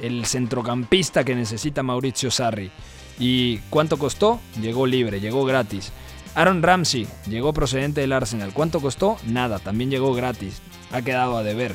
[0.00, 2.70] el centrocampista que necesita Mauricio Sarri.
[3.18, 4.40] ¿Y cuánto costó?
[4.60, 5.92] Llegó libre, llegó gratis.
[6.34, 8.52] Aaron Ramsey llegó procedente del Arsenal.
[8.52, 9.18] ¿Cuánto costó?
[9.26, 10.62] Nada, también llegó gratis.
[10.92, 11.74] Ha quedado a deber.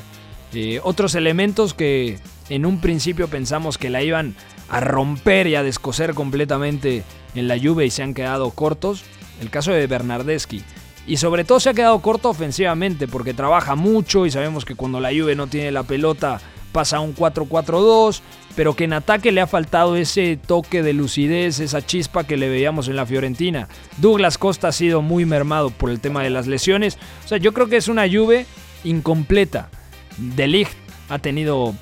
[0.53, 4.35] Eh, otros elementos que en un principio pensamos que la iban
[4.69, 7.03] a romper y a descoser completamente
[7.35, 9.03] en la lluvia y se han quedado cortos.
[9.41, 10.63] El caso de Bernardeschi.
[11.07, 14.99] Y sobre todo se ha quedado corto ofensivamente porque trabaja mucho y sabemos que cuando
[14.99, 16.41] la Juve no tiene la pelota
[16.75, 18.19] pasa a un 4-4-2,
[18.53, 22.49] pero que en ataque le ha faltado ese toque de lucidez, esa chispa que le
[22.49, 23.69] veíamos en la Fiorentina.
[23.95, 26.97] Douglas Costa ha sido muy mermado por el tema de las lesiones.
[27.23, 28.45] O sea, yo creo que es una Juve
[28.83, 29.69] incompleta.
[30.17, 30.73] De Ligt
[31.07, 31.73] ha tenido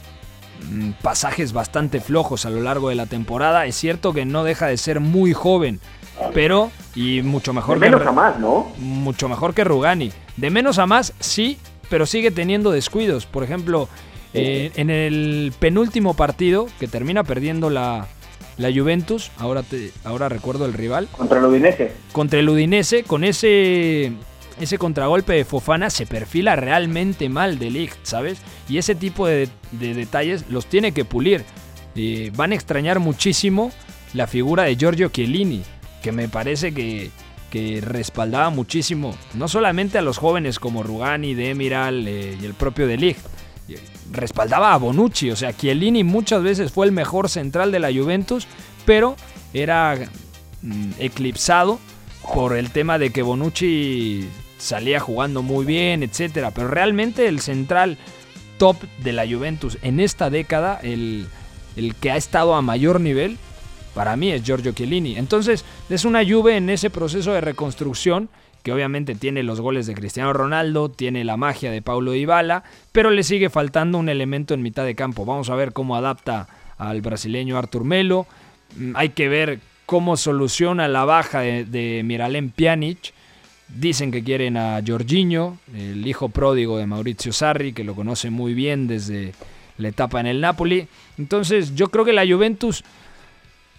[0.69, 3.65] mm, pasajes bastante flojos a lo largo de la temporada.
[3.65, 5.79] Es cierto que no deja de ser muy joven,
[6.36, 8.71] pero y mucho mejor de menos a más, ¿no?
[8.77, 10.12] Mucho mejor que Rugani.
[10.38, 11.58] De menos a más, sí,
[11.89, 13.25] pero sigue teniendo descuidos.
[13.25, 13.89] Por ejemplo,
[14.33, 18.07] eh, en el penúltimo partido que termina perdiendo la,
[18.57, 21.07] la Juventus, ahora te, ahora recuerdo el rival.
[21.11, 21.91] Contra el Udinese.
[22.11, 24.11] Contra el Udinese, con ese
[24.59, 28.39] ese contragolpe de Fofana se perfila realmente mal de Ligt, ¿sabes?
[28.69, 31.43] Y ese tipo de, detalles los tiene que pulir.
[31.95, 33.71] Eh, van a extrañar muchísimo
[34.13, 35.63] la figura de Giorgio Chiellini,
[36.01, 37.11] que me parece que,
[37.81, 42.97] respaldaba muchísimo, no solamente a los jóvenes como Rugani, Demiral eh, y el propio De
[42.97, 43.19] Ligt,
[44.13, 48.47] respaldaba a Bonucci, o sea, Chiellini muchas veces fue el mejor central de la Juventus,
[48.86, 49.15] pero
[49.54, 49.97] era
[50.62, 51.80] mm, eclipsado
[52.34, 56.52] por el tema de que Bonucci salía jugando muy bien, etcétera.
[56.52, 57.97] Pero realmente el central
[58.58, 61.28] top de la Juventus en esta década, el,
[61.99, 63.38] que ha estado a mayor nivel,
[63.93, 65.17] para mí es Giorgio Chiellini.
[65.17, 68.30] Entonces, es una Juve en ese proceso de reconstrucción
[68.63, 73.12] que obviamente tiene los goles de Cristiano Ronaldo, tiene la magia de Paulo Dybala, pero
[73.12, 75.26] le sigue faltando un elemento en mitad de campo.
[75.26, 76.47] Vamos a ver cómo adapta
[76.78, 78.26] al brasileño Artur Melo.
[78.78, 83.13] Mm, hay que ver cómo soluciona la baja de, Miralem Pjanic
[83.67, 88.54] Dicen que quieren a Jorginho, el hijo pródigo de Maurizio Sarri, que lo conoce muy
[88.54, 89.34] bien desde
[89.80, 90.88] la etapa en el Napoli.
[91.17, 92.84] Entonces yo creo que la Juventus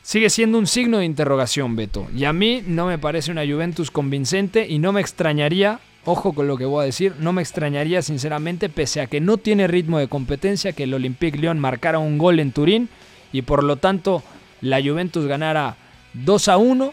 [0.04, 2.06] sigue siendo un signo de interrogación, Beto.
[2.14, 6.46] Y a mí no me parece una Juventus convincente y no me extrañaría, ojo con
[6.46, 9.98] lo que voy a decir, no me extrañaría sinceramente, pese a que no tiene ritmo
[9.98, 12.90] de competencia, que el Olympique Lyon marcara un gol en Turín
[13.32, 14.22] y por lo tanto
[14.60, 15.76] la Juventus ganara
[16.12, 16.92] 2 a 1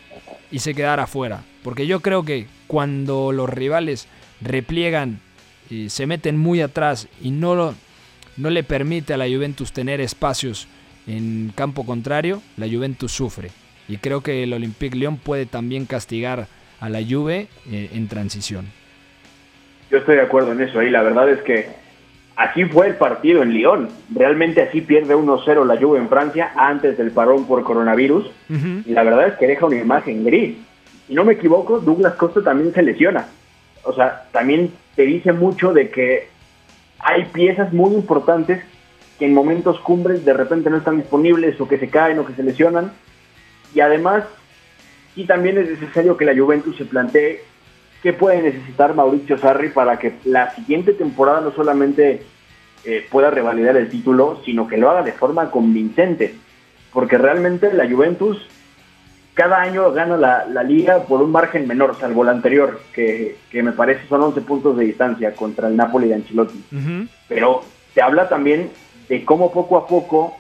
[0.50, 1.44] y se quedara fuera.
[1.64, 4.08] Porque yo creo que cuando los rivales
[4.40, 5.20] repliegan
[5.70, 7.76] y se meten muy atrás y no,
[8.38, 10.70] no le permite a la Juventus tener espacios
[11.16, 13.50] en campo contrario, la Juventus sufre.
[13.88, 16.48] Y creo que el Olympique Lyon puede también castigar
[16.80, 18.66] a la Juve eh, en transición.
[19.90, 20.82] Yo estoy de acuerdo en eso.
[20.82, 21.68] Y la verdad es que
[22.36, 23.90] así fue el partido en Lyon.
[24.14, 28.32] Realmente así pierde 1-0 la Juve en Francia antes del parón por coronavirus.
[28.86, 30.56] Y la verdad es que deja una imagen gris
[31.12, 33.26] si no me equivoco, Douglas Costa también se lesiona.
[33.84, 36.30] O sea, también te dice mucho de que
[37.00, 38.64] hay piezas muy importantes
[39.22, 42.34] que en momentos cumbres de repente no están disponibles o que se caen o que
[42.34, 42.92] se lesionan.
[43.72, 44.24] Y además,
[45.14, 47.44] sí también es necesario que la Juventus se plantee
[48.02, 52.24] qué puede necesitar Mauricio Sarri para que la siguiente temporada no solamente
[52.84, 56.34] eh, pueda revalidar el título, sino que lo haga de forma convincente.
[56.92, 58.40] Porque realmente la Juventus
[59.36, 64.08] cada año gana la, liga por un margen menor, salvo el anterior, que, me parece
[64.08, 66.64] son 11 puntos de distancia contra el Napoli de Ancelotti.
[67.28, 67.62] Pero
[67.94, 68.72] te habla también
[69.12, 70.38] de cómo poco a poco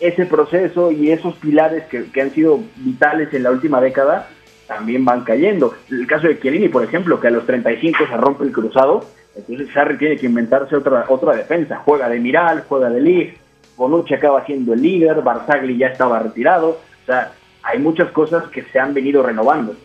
[0.00, 4.28] ese proceso y esos pilares que, han sido vitales en la última década
[4.66, 5.72] también van cayendo.
[5.88, 9.04] El caso de Chiellini, por ejemplo, que a los 35 se rompe el cruzado,
[9.36, 11.80] entonces Sarri tiene que inventarse otra, otra defensa.
[11.84, 13.38] Juega de Miral, juega de Lig,
[13.76, 16.70] Bonucci acaba siendo el líder, Barzagli ya estaba retirado.
[16.70, 17.30] O sea,
[17.62, 19.76] hay muchas cosas que se han venido renovando.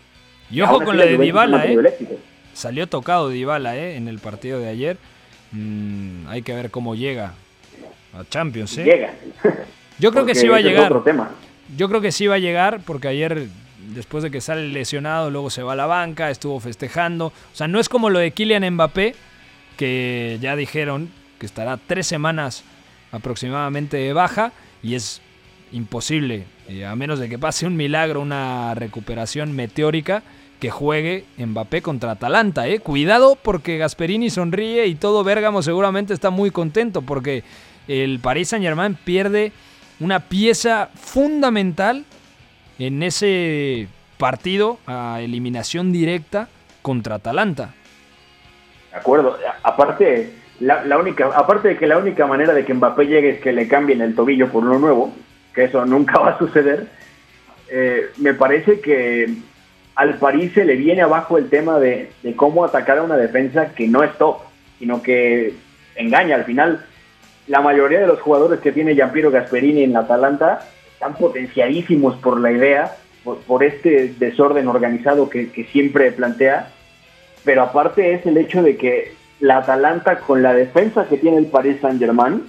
[0.50, 1.78] Y ojo con la de Dybala, ¿eh?
[2.54, 3.96] Salió tocado Dybala, ¿eh?
[3.96, 4.98] En el partido de ayer.
[5.52, 7.34] Mm, hay que ver cómo llega
[8.18, 8.84] a Champions, ¿eh?
[8.84, 9.14] Llega.
[10.00, 10.92] Yo creo que sí va a llegar.
[11.76, 13.48] Yo creo que sí va a llegar porque ayer
[13.94, 17.28] después de que sale lesionado, luego se va a la banca, estuvo festejando.
[17.28, 19.16] O sea, no es como lo de Kylian Mbappé,
[19.76, 21.10] que ya dijeron
[21.40, 22.64] que estará tres semanas
[23.12, 24.52] aproximadamente de baja
[24.84, 25.22] y es
[25.72, 30.24] imposible, eh, a menos de que pase un milagro, una recuperación meteórica,
[30.60, 32.68] que juegue Mbappé contra Atalanta.
[32.68, 32.80] ¿eh?
[32.80, 37.44] Cuidado porque Gasperini sonríe y todo Bérgamo seguramente está muy contento porque
[37.88, 39.52] el Paris Saint Germain pierde
[40.00, 42.06] una pieza fundamental
[42.80, 46.48] en ese partido a eliminación directa
[46.82, 47.74] contra Atalanta.
[48.92, 53.30] De acuerdo, aparte, la, única, aparte de que la única manera de que Mbappé llegue
[53.32, 55.14] es que le cambien el tobillo por uno nuevo,
[55.54, 56.88] que eso nunca va a suceder,
[57.70, 59.34] eh, me parece que
[59.96, 63.74] al París se le viene abajo el tema de, de, cómo atacar a una defensa
[63.74, 64.38] que no es top,
[64.80, 65.56] sino que
[65.96, 66.36] engaña.
[66.36, 66.86] Al final,
[67.48, 72.40] la mayoría de los jugadores que tiene Giampiero Gasperini en la Atalanta están potenciadísimos por
[72.40, 76.72] la idea, por, este desorden organizado que, siempre plantea,
[77.44, 81.46] pero aparte es el hecho de que la Atalanta con la defensa que tiene el
[81.46, 82.44] Paris Saint Germain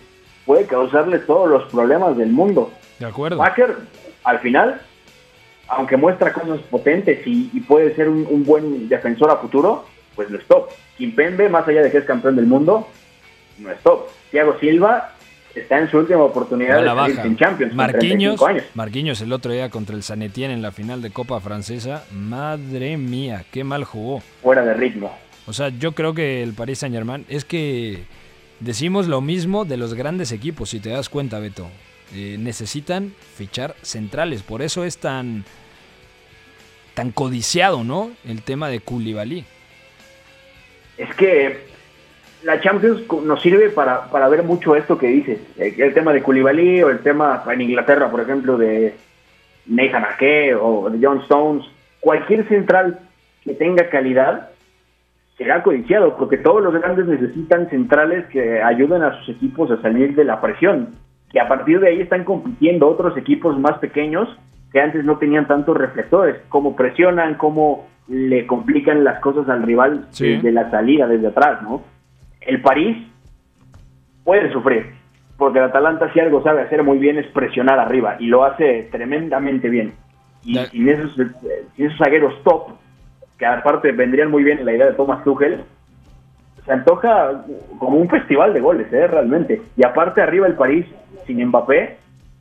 [0.46, 2.72] puede causarle todos los problemas del mundo.
[2.98, 3.36] De acuerdo.
[3.36, 3.76] Baker,
[4.24, 4.80] al final,
[5.68, 9.84] aunque muestra cosas potentes y, puede ser un, buen defensor a futuro,
[10.16, 10.70] pues no es top.
[10.96, 12.88] Kimpembe, más allá de que es campeón del mundo,
[13.58, 14.08] no es top.
[14.30, 15.12] Thiago Silva
[15.54, 17.74] está en su última oportunidad de salir en Champions.
[17.74, 18.40] Marquinhos,
[18.74, 22.04] Marquinhos el otro día contra el Sanetien en la final de Copa Francesa.
[22.12, 24.20] Madre mía, qué mal jugó.
[24.42, 25.16] Fuera de ritmo.
[25.46, 28.04] O sea, yo creo que el Paris Saint Germain es que
[28.60, 31.68] decimos lo mismo de los grandes equipos, si te das cuenta, Beto.
[32.14, 35.44] Eh, necesitan fichar centrales, por eso es tan
[36.94, 38.10] tan codiciado, ¿no?
[38.26, 39.44] El tema de Koulibaly.
[40.96, 41.67] Es que
[42.48, 45.38] la Champions nos sirve para, para ver mucho esto que dices.
[45.58, 48.94] El, tema de Koulibaly o el tema en Inglaterra, por ejemplo, de
[49.66, 51.66] Nathan Ake o de John Stones.
[52.00, 53.00] Cualquier central
[53.44, 54.48] que tenga calidad
[55.36, 60.14] será codiciado porque todos los grandes necesitan centrales que ayuden a sus equipos a salir
[60.14, 60.94] de la presión.
[61.30, 64.26] Que a partir de ahí están compitiendo otros equipos más pequeños
[64.72, 66.36] que antes no tenían tantos reflectores.
[66.48, 71.82] Cómo presionan, cómo le complican las cosas al rival desde la salida, desde atrás, ¿no?
[72.40, 72.96] El París
[74.24, 74.94] puede sufrir,
[75.36, 78.88] porque el Atalanta si algo sabe hacer muy bien es presionar arriba y lo hace
[78.90, 79.94] tremendamente bien.
[80.44, 81.18] Y sin esos,
[81.76, 82.68] esos zagueros top,
[83.38, 85.64] que aparte vendrían muy bien en la idea de Thomas Tuchel,
[86.64, 87.44] se antoja
[87.78, 89.06] como un festival de goles, ¿eh?
[89.06, 89.62] realmente.
[89.76, 90.86] Y aparte arriba el París
[91.26, 91.96] sin Mbappé,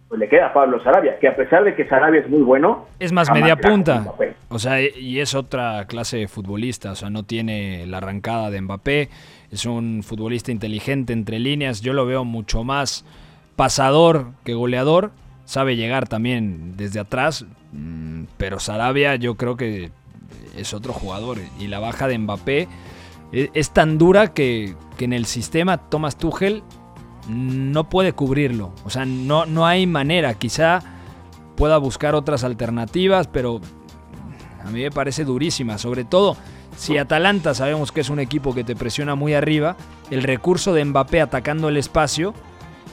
[0.08, 2.86] pues le queda a Pablo Sarabia, que a pesar de que Sarabia es muy bueno...
[2.99, 4.05] Es más media punta.
[4.47, 8.62] O sea, y es otra clase de futbolista, o sea, no tiene la arrancada de
[8.62, 9.10] Mbappé,
[9.51, 13.05] es un futbolista inteligente entre líneas, yo lo veo mucho más
[13.58, 15.12] pasador que goleador,
[15.43, 19.91] sabe llegar también desde atrás, mm, pero Sarabia yo creo que
[20.58, 22.68] es otro jugador y la baja de Mbappé
[23.34, 26.64] e, es tan dura que, que en el sistema Thomas Tuchel
[27.28, 28.71] no puede cubrirlo.
[28.86, 30.34] O sea, no, no hay manera.
[30.34, 30.82] Quizá
[31.55, 33.61] pueda buscar otras alternativas, pero
[34.63, 35.78] a mí me parece durísima.
[35.78, 36.38] Sobre todo,
[36.75, 39.75] si Atalanta sabemos que es un equipo que te presiona muy arriba,
[40.11, 42.34] el recurso de Mbappé atacando el espacio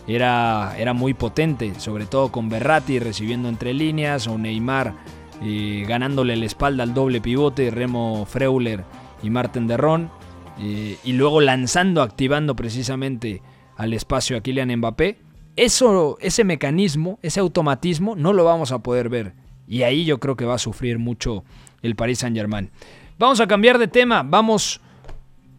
[0.06, 4.94] era, era muy potente, sobre todo con Berratti recibiendo entre líneas o Neymar
[5.42, 8.84] eh, ganándole la espalda al doble pivote, Remo Freuler
[9.22, 10.10] y Marten Derrón,
[10.58, 13.42] eh, y luego lanzando, activando precisamente
[13.76, 15.18] al espacio a Kylian Mbappé,
[15.56, 19.34] eso, ese mecanismo, ese automatismo, no lo vamos a poder ver.
[19.66, 21.44] Y ahí yo creo que va a sufrir mucho
[21.82, 22.70] el Paris Saint Germain.
[23.18, 24.80] Vamos a cambiar de tema, vamos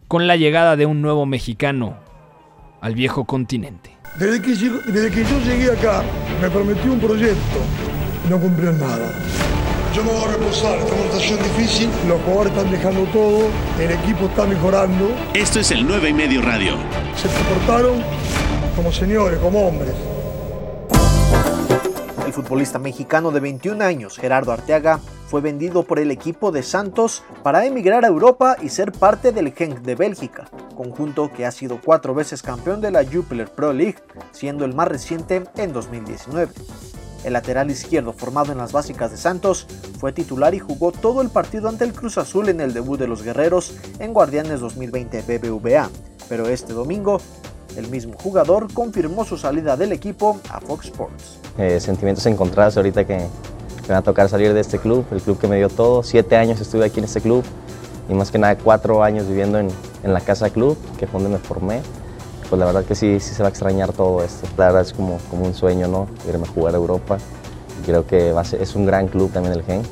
[0.08, 1.96] con la llegada de un nuevo mexicano
[2.80, 3.96] al viejo continente.
[4.18, 6.02] Desde que, desde que yo llegué acá,
[6.40, 7.60] me prometió un proyecto
[8.28, 9.12] no cumplió nada.
[9.94, 13.48] Yo me voy a reposar, esta situación difícil, los jugadores están dejando todo,
[13.80, 15.10] el equipo está mejorando.
[15.32, 16.74] Esto es el 9 y medio radio.
[17.28, 19.94] Se como señores, como hombres.
[22.24, 27.24] El futbolista mexicano de 21 años, Gerardo Arteaga, fue vendido por el equipo de Santos
[27.42, 31.80] para emigrar a Europa y ser parte del Genk de Bélgica, conjunto que ha sido
[31.84, 33.98] cuatro veces campeón de la Jupiler Pro League,
[34.30, 36.52] siendo el más reciente en 2019.
[37.24, 39.66] El lateral izquierdo formado en las básicas de Santos
[39.98, 43.08] fue titular y jugó todo el partido ante el Cruz Azul en el debut de
[43.08, 45.90] los Guerreros en Guardianes 2020 BBVA,
[46.28, 47.20] pero este domingo
[47.76, 51.38] el mismo jugador confirmó su salida del equipo a Fox Sports.
[51.58, 55.38] Eh, sentimientos encontrados ahorita que me va a tocar salir de este club, el club
[55.38, 56.02] que me dio todo.
[56.02, 57.44] Siete años estuve aquí en este club
[58.08, 59.68] y más que nada cuatro años viviendo en,
[60.02, 61.82] en la casa club, que fue donde me formé
[62.48, 64.46] pues la verdad que sí, sí se va a extrañar todo esto.
[64.56, 66.08] La verdad es como, como un sueño, ¿no?
[66.28, 67.18] Irme a jugar a Europa.
[67.84, 69.84] creo que va a ser, es un gran club también el Genk.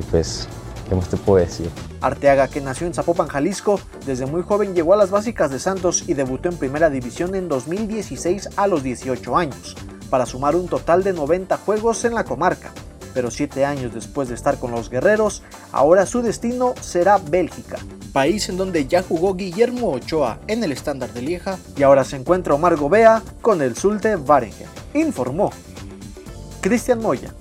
[0.00, 0.48] Y pues,
[0.88, 1.70] ¿qué más te puedo decir?
[2.00, 6.04] Arteaga, que nació en Zapopan, Jalisco, desde muy joven llegó a las básicas de Santos
[6.06, 9.76] y debutó en primera división en 2016 a los 18 años,
[10.10, 12.70] para sumar un total de 90 juegos en la comarca.
[13.14, 15.42] Pero siete años después de estar con los guerreros,
[15.72, 17.78] ahora su destino será Bélgica,
[18.12, 22.16] país en donde ya jugó Guillermo Ochoa en el estándar de Lieja y ahora se
[22.16, 24.68] encuentra Omar Gobea con el Zulte Waregem.
[24.94, 25.50] Informó
[26.60, 27.32] Cristian Moya.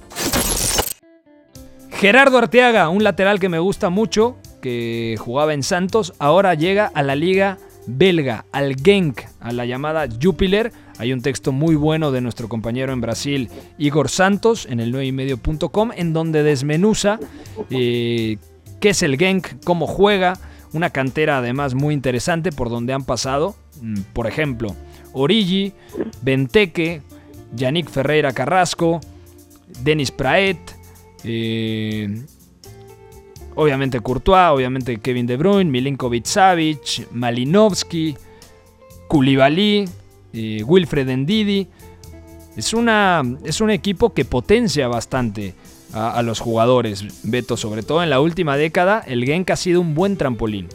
[1.91, 7.03] Gerardo Arteaga, un lateral que me gusta mucho, que jugaba en Santos, ahora llega a
[7.03, 10.71] la liga belga, al Genk, a la llamada Jupiler.
[10.99, 15.91] Hay un texto muy bueno de nuestro compañero en Brasil, Igor Santos, en el 9ymedio.com,
[15.95, 17.19] en donde desmenuza
[17.69, 18.37] eh,
[18.79, 20.37] qué es el Genk, cómo juega,
[20.73, 24.75] una cantera además muy interesante por donde han pasado, mm, por ejemplo,
[25.13, 25.73] Origi,
[26.21, 27.01] Benteke,
[27.55, 28.99] Yannick Ferreira Carrasco,
[29.83, 30.59] Denis Praet,
[31.23, 32.21] eh,
[33.57, 38.15] obviamente Courtois, obviamente Kevin De Bruyne, Milinkovic Savic, Malinovsky,
[39.07, 39.89] Koulibaly,
[40.33, 41.67] eh, Wilfred Ndidi.
[42.55, 45.53] Es, una, es un equipo que potencia bastante
[45.93, 49.95] a, los jugadores, Beto, sobre todo en la última década, el Genk ha sido un
[49.95, 50.67] buen trampolín.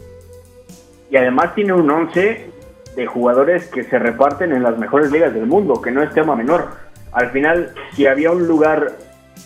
[1.09, 2.49] Y además tiene un 11
[2.95, 6.35] de jugadores que se reparten en las mejores ligas del mundo, que no es tema
[6.35, 6.71] menor.
[7.11, 8.93] Al final, si había un lugar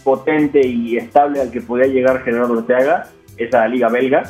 [0.04, 4.24] potente y estable al que podía llegar Gerardo Ortega, es la liga belga,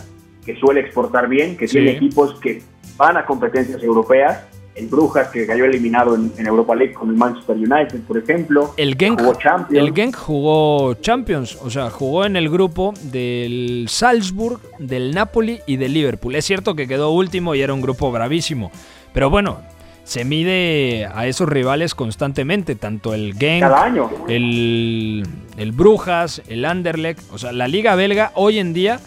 [0.46, 2.62] que suele exportar bien, que tiene equipos que
[2.98, 4.46] van a competencias europeas
[4.78, 8.74] el Brujas, que cayó eliminado en, Europa League con el Manchester United, por ejemplo.
[8.78, 9.88] El Genk jugó Champions.
[9.88, 15.78] El Genk jugó Champions, o sea, jugó en el grupo del Salzburg, del Napoli y
[15.78, 16.36] del Liverpool.
[16.36, 18.72] Es cierto que quedó último y era un grupo bravísimo,
[19.14, 19.62] pero bueno,
[20.08, 24.10] se mide a esos rivales constantemente, tanto el Genk, Cada año.
[24.28, 25.28] El,
[25.58, 29.00] el Brujas, el Anderlecht, o sea, la liga belga hoy en día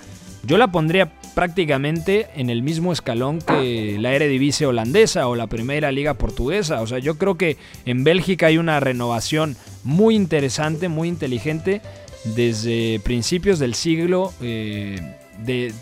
[0.43, 5.93] yo la pondría prácticamente en el mismo escalón que la Eredivisie holandesa o la Primera
[5.93, 6.81] Liga portuguesa.
[6.81, 11.83] O sea, yo creo que en Bélgica hay una renovación muy interesante, muy inteligente
[12.25, 14.99] desde principios del siglo eh,
[15.45, 15.73] de,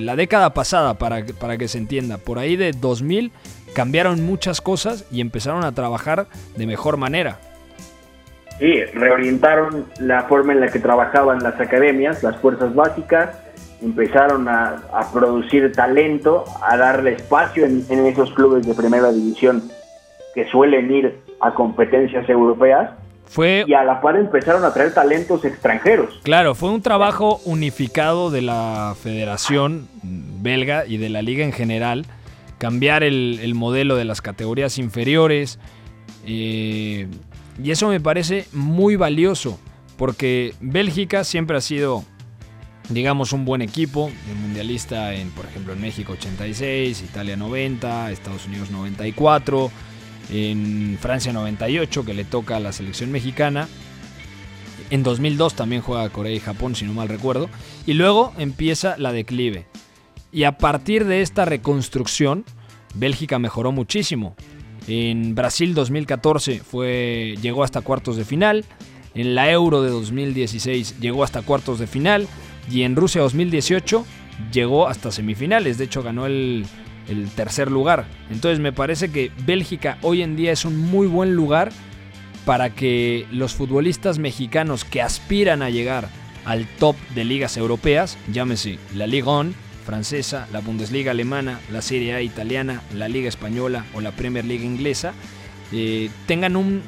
[0.00, 2.18] la década pasada, para, para que se entienda.
[2.18, 3.30] Por ahí de 2000
[3.74, 7.38] cambiaron muchas cosas y empezaron a trabajar de mejor manera.
[8.58, 13.30] Sí, reorientaron la forma en la que trabajaban las academias, las fuerzas básicas,
[13.82, 19.64] empezaron a, producir talento, a darle espacio en, esos clubes de primera división
[20.34, 22.90] que suelen ir a competencias europeas.
[23.26, 26.20] Fue, y a la par empezaron a traer talentos extranjeros.
[26.22, 32.06] Claro, fue un trabajo unificado de la Federación Belga y de la Liga en general.
[32.62, 35.58] Cambiar el, modelo de las categorías inferiores.
[36.24, 37.08] Eh,
[37.60, 39.58] y eso me parece muy valioso.
[39.96, 42.04] Porque Bélgica siempre ha sido
[42.88, 48.46] digamos, un buen equipo, el mundialista en, por ejemplo, en México 86, Italia 90, Estados
[48.46, 49.72] Unidos 94,
[50.30, 53.66] en Francia 98, que le toca a la selección mexicana.
[54.90, 57.50] En 2002 también juega Corea y Japón, si no mal recuerdo.
[57.86, 59.66] Y luego empieza la declive.
[60.32, 62.44] Y a partir de esta reconstrucción,
[62.94, 64.34] Bélgica mejoró muchísimo.
[64.88, 68.64] En Brasil 2014 fue, llegó hasta cuartos de final.
[69.14, 72.26] En la Euro de 2016 llegó hasta cuartos de final
[72.70, 74.06] y en Rusia 2018
[74.50, 76.64] llegó hasta semifinales, de hecho ganó el,
[77.36, 78.06] tercer lugar.
[78.30, 81.70] Entonces me parece que Bélgica hoy en día es un muy buen lugar
[82.46, 86.08] para que los futbolistas mexicanos que aspiran a llegar
[86.46, 89.52] al top de ligas europeas, llámese la Ligue 1
[89.82, 94.64] francesa, la Bundesliga alemana, la Serie A italiana, la Liga española o la Premier League
[94.64, 95.12] inglesa,
[95.72, 96.82] eh, tengan un,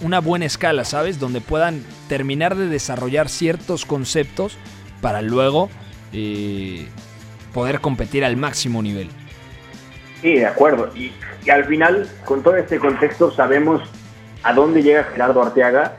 [0.00, 1.18] una buena escala, ¿sabes?
[1.18, 4.56] Donde puedan terminar de desarrollar ciertos conceptos
[5.00, 5.68] para luego
[6.12, 6.86] eh,
[7.52, 9.08] poder competir al máximo nivel.
[10.22, 10.90] Sí, de acuerdo.
[10.96, 11.12] Y,
[11.50, 13.80] al final, con todo este contexto, sabemos
[14.42, 15.96] a dónde llega Gerardo Arteaga,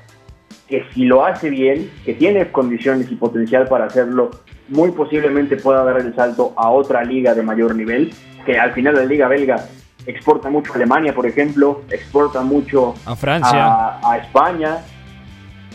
[0.68, 4.30] que si lo hace bien, que tiene condiciones y potencial para hacerlo,
[4.70, 8.14] muy posiblemente pueda dar el salto a otra liga de mayor nivel,
[8.46, 9.66] que al final la liga belga
[10.06, 14.78] exporta mucho a Alemania, por ejemplo, exporta mucho a Francia, a España,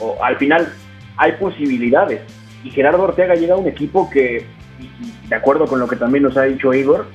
[0.01, 0.72] o al final
[1.16, 2.20] hay posibilidades.
[2.62, 4.47] Y Gerardo Ortega llega a un equipo que,
[5.28, 7.07] de acuerdo con lo que también nos ha dicho Igor,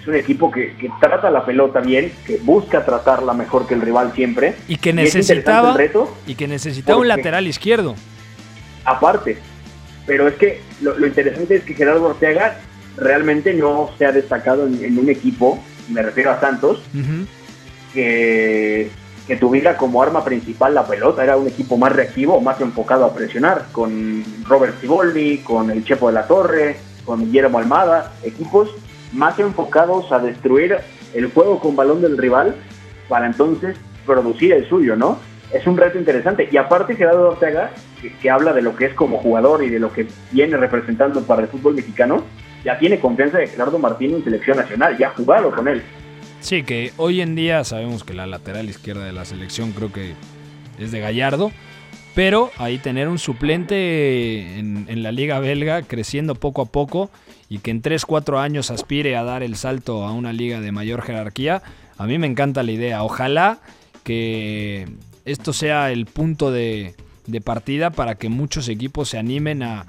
[0.00, 4.12] es un equipo que, trata la pelota bien, que busca tratarla mejor que el rival
[4.14, 4.56] siempre.
[4.66, 5.76] Y que necesitaba,
[6.26, 7.94] y que necesitaba un lateral izquierdo.
[8.84, 9.38] Aparte,
[10.10, 12.56] pero es que lo, interesante es que Gerardo Ortega
[12.96, 16.82] realmente no se ha destacado en, un equipo, me refiero a Santos,
[17.94, 18.90] que,
[19.28, 21.22] que, tuviera como arma principal la pelota.
[21.22, 26.08] Era un equipo más reactivo, más enfocado a presionar, con Robert Ciboldi, con el Chepo
[26.08, 28.68] de la Torre, con Guillermo Almada, equipos
[29.12, 30.76] más enfocados a destruir
[31.14, 32.56] el juego con balón del rival
[33.08, 35.20] para entonces producir el suyo, ¿no?
[35.52, 36.48] Es un reto interesante.
[36.50, 37.70] Y aparte Gerardo Ortega,
[38.00, 41.42] que, habla de lo que es como jugador y de lo que viene representando para
[41.42, 42.24] el fútbol mexicano,
[42.64, 45.82] ya tiene confianza de Gerardo Martín en selección nacional, ya ha jugado con él.
[46.40, 50.14] Sí, que hoy en día sabemos que la lateral izquierda de la selección creo que
[50.78, 51.52] es de Gallardo,
[52.14, 57.10] pero ahí tener un suplente en, en la liga belga creciendo poco a poco
[57.48, 61.02] y que en 3-4 años aspire a dar el salto a una liga de mayor
[61.02, 61.62] jerarquía,
[61.98, 63.02] a mí me encanta la idea.
[63.02, 63.58] Ojalá
[64.04, 64.88] que
[65.24, 66.94] esto sea el punto de,
[67.40, 69.86] partida para que muchos equipos se animen a,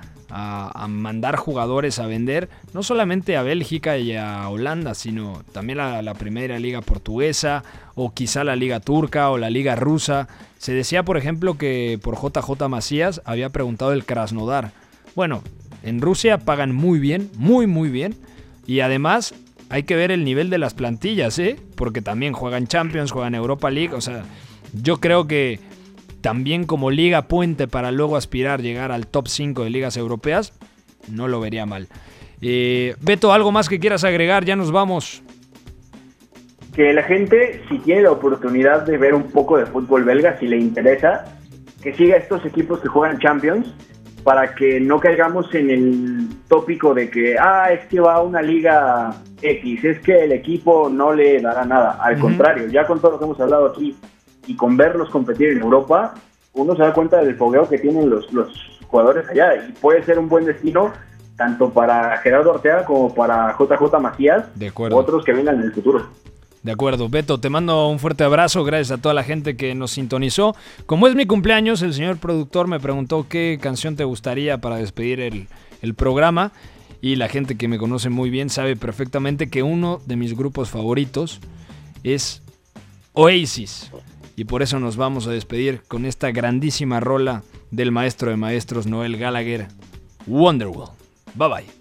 [0.88, 6.14] mandar jugadores a vender, no solamente a Bélgica y a Holanda, sino también a la
[6.14, 7.66] primera liga portuguesa
[7.96, 10.30] o quizá la liga turca o la liga rusa.
[10.58, 14.72] Se decía, por ejemplo, que por JJ Macías había preguntado el Krasnodar.
[15.16, 15.44] Bueno,
[15.84, 18.16] en Rusia pagan muy bien, muy muy bien.
[18.66, 19.34] Y además
[19.70, 21.58] hay que ver el nivel de las plantillas, ¿eh?
[21.76, 23.94] Porque también juegan Champions, juegan Europa League.
[23.94, 24.24] O sea,
[24.74, 25.60] yo creo que
[26.22, 30.54] también como liga puente para luego aspirar llegar al top 5 de ligas europeas,
[31.10, 31.88] no lo vería mal.
[32.42, 34.46] Eh, Beto, ¿algo más que quieras agregar?
[34.46, 35.22] Ya nos vamos.
[36.74, 40.48] Que la gente, si tiene la oportunidad de ver un poco de fútbol belga, si
[40.48, 41.26] le interesa,
[41.84, 43.74] que siga estos equipos que juegan Champions
[44.24, 48.42] para que no caigamos en el tópico de que, ah, es que va a una
[48.42, 51.98] liga X, es que el equipo no le dará nada.
[52.02, 53.96] Al contrario, ya con todo lo que hemos hablado aquí
[54.48, 56.14] y con verlos competir en Europa,
[56.54, 58.50] uno se da cuenta del fogueo que tienen los, los
[58.88, 60.92] jugadores allá y puede ser un buen destino
[61.38, 66.06] tanto para Gerardo Ortega como para JJ Macías de otros que vengan en el futuro.
[66.62, 69.92] De acuerdo, Beto, te mando un fuerte abrazo, gracias a toda la gente que nos
[69.92, 70.56] sintonizó.
[70.86, 75.20] Como es mi cumpleaños, el señor productor me preguntó qué canción te gustaría para despedir
[75.20, 76.52] el, programa
[77.02, 80.70] y la gente que me conoce muy bien sabe perfectamente que uno de mis grupos
[80.70, 81.40] favoritos
[82.04, 82.44] es
[83.14, 83.92] Oasis.
[84.36, 88.88] Y por eso nos vamos a despedir con esta grandísima rola del maestro de maestros
[88.88, 89.68] Noel Gallagher,
[90.28, 90.90] Wonderwall.
[91.36, 91.81] Bye bye.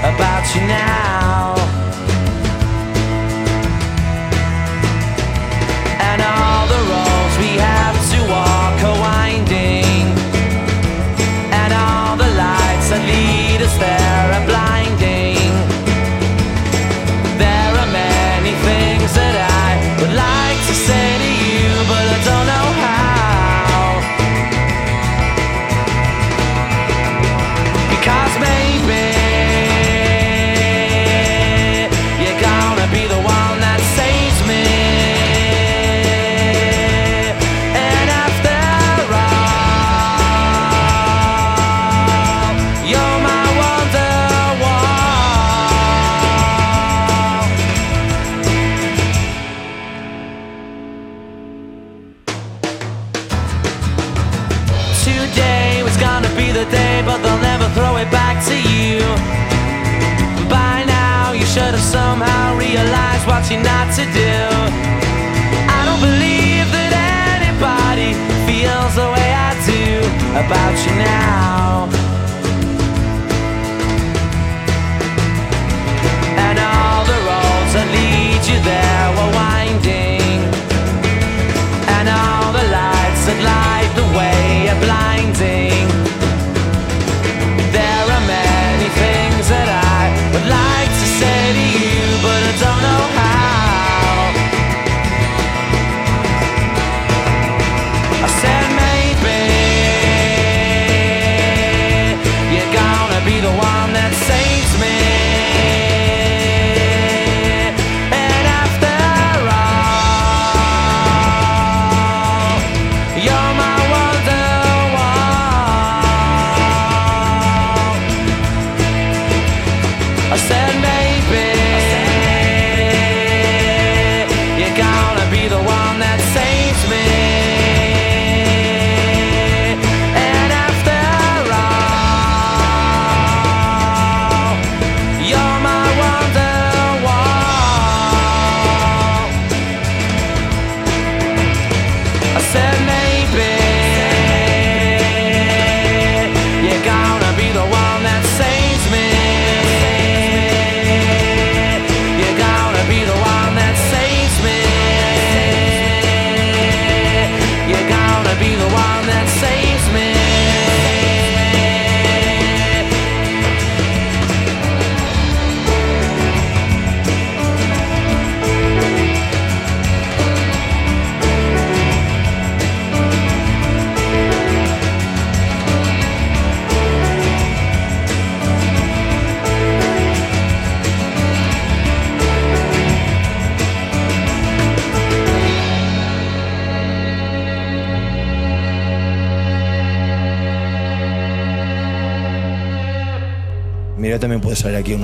[0.00, 1.55] About you now.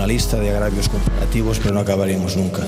[0.03, 2.63] Una lista de agravios comparativos, pero no acabaríamos nunca.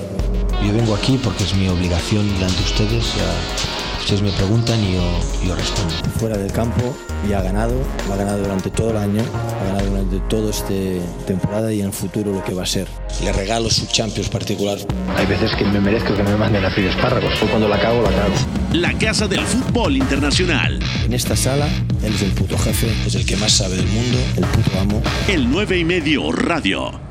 [0.64, 3.05] Yo vengo aquí porque es mi obligación delante de ustedes.
[3.16, 5.03] Ya, ustedes me preguntan y yo,
[5.45, 5.93] yo respondo.
[6.20, 6.95] Fuera del campo
[7.28, 7.74] ya ha ganado,
[8.07, 9.20] lo ha ganado durante todo el año,
[9.61, 12.87] ha ganado durante toda esta temporada y en el futuro lo que va a ser.
[13.24, 14.78] Le regalo su Champions particular.
[15.16, 17.32] Hay veces que me merezco que me manden a freír espárragos.
[17.43, 18.35] O cuando la cago, la cago.
[18.74, 20.78] La Casa del Fútbol Internacional.
[21.05, 21.66] En esta sala,
[22.01, 25.03] él es el puto jefe, es el que más sabe del mundo, el puto amo.
[25.26, 27.04] El 9 y medio Radio.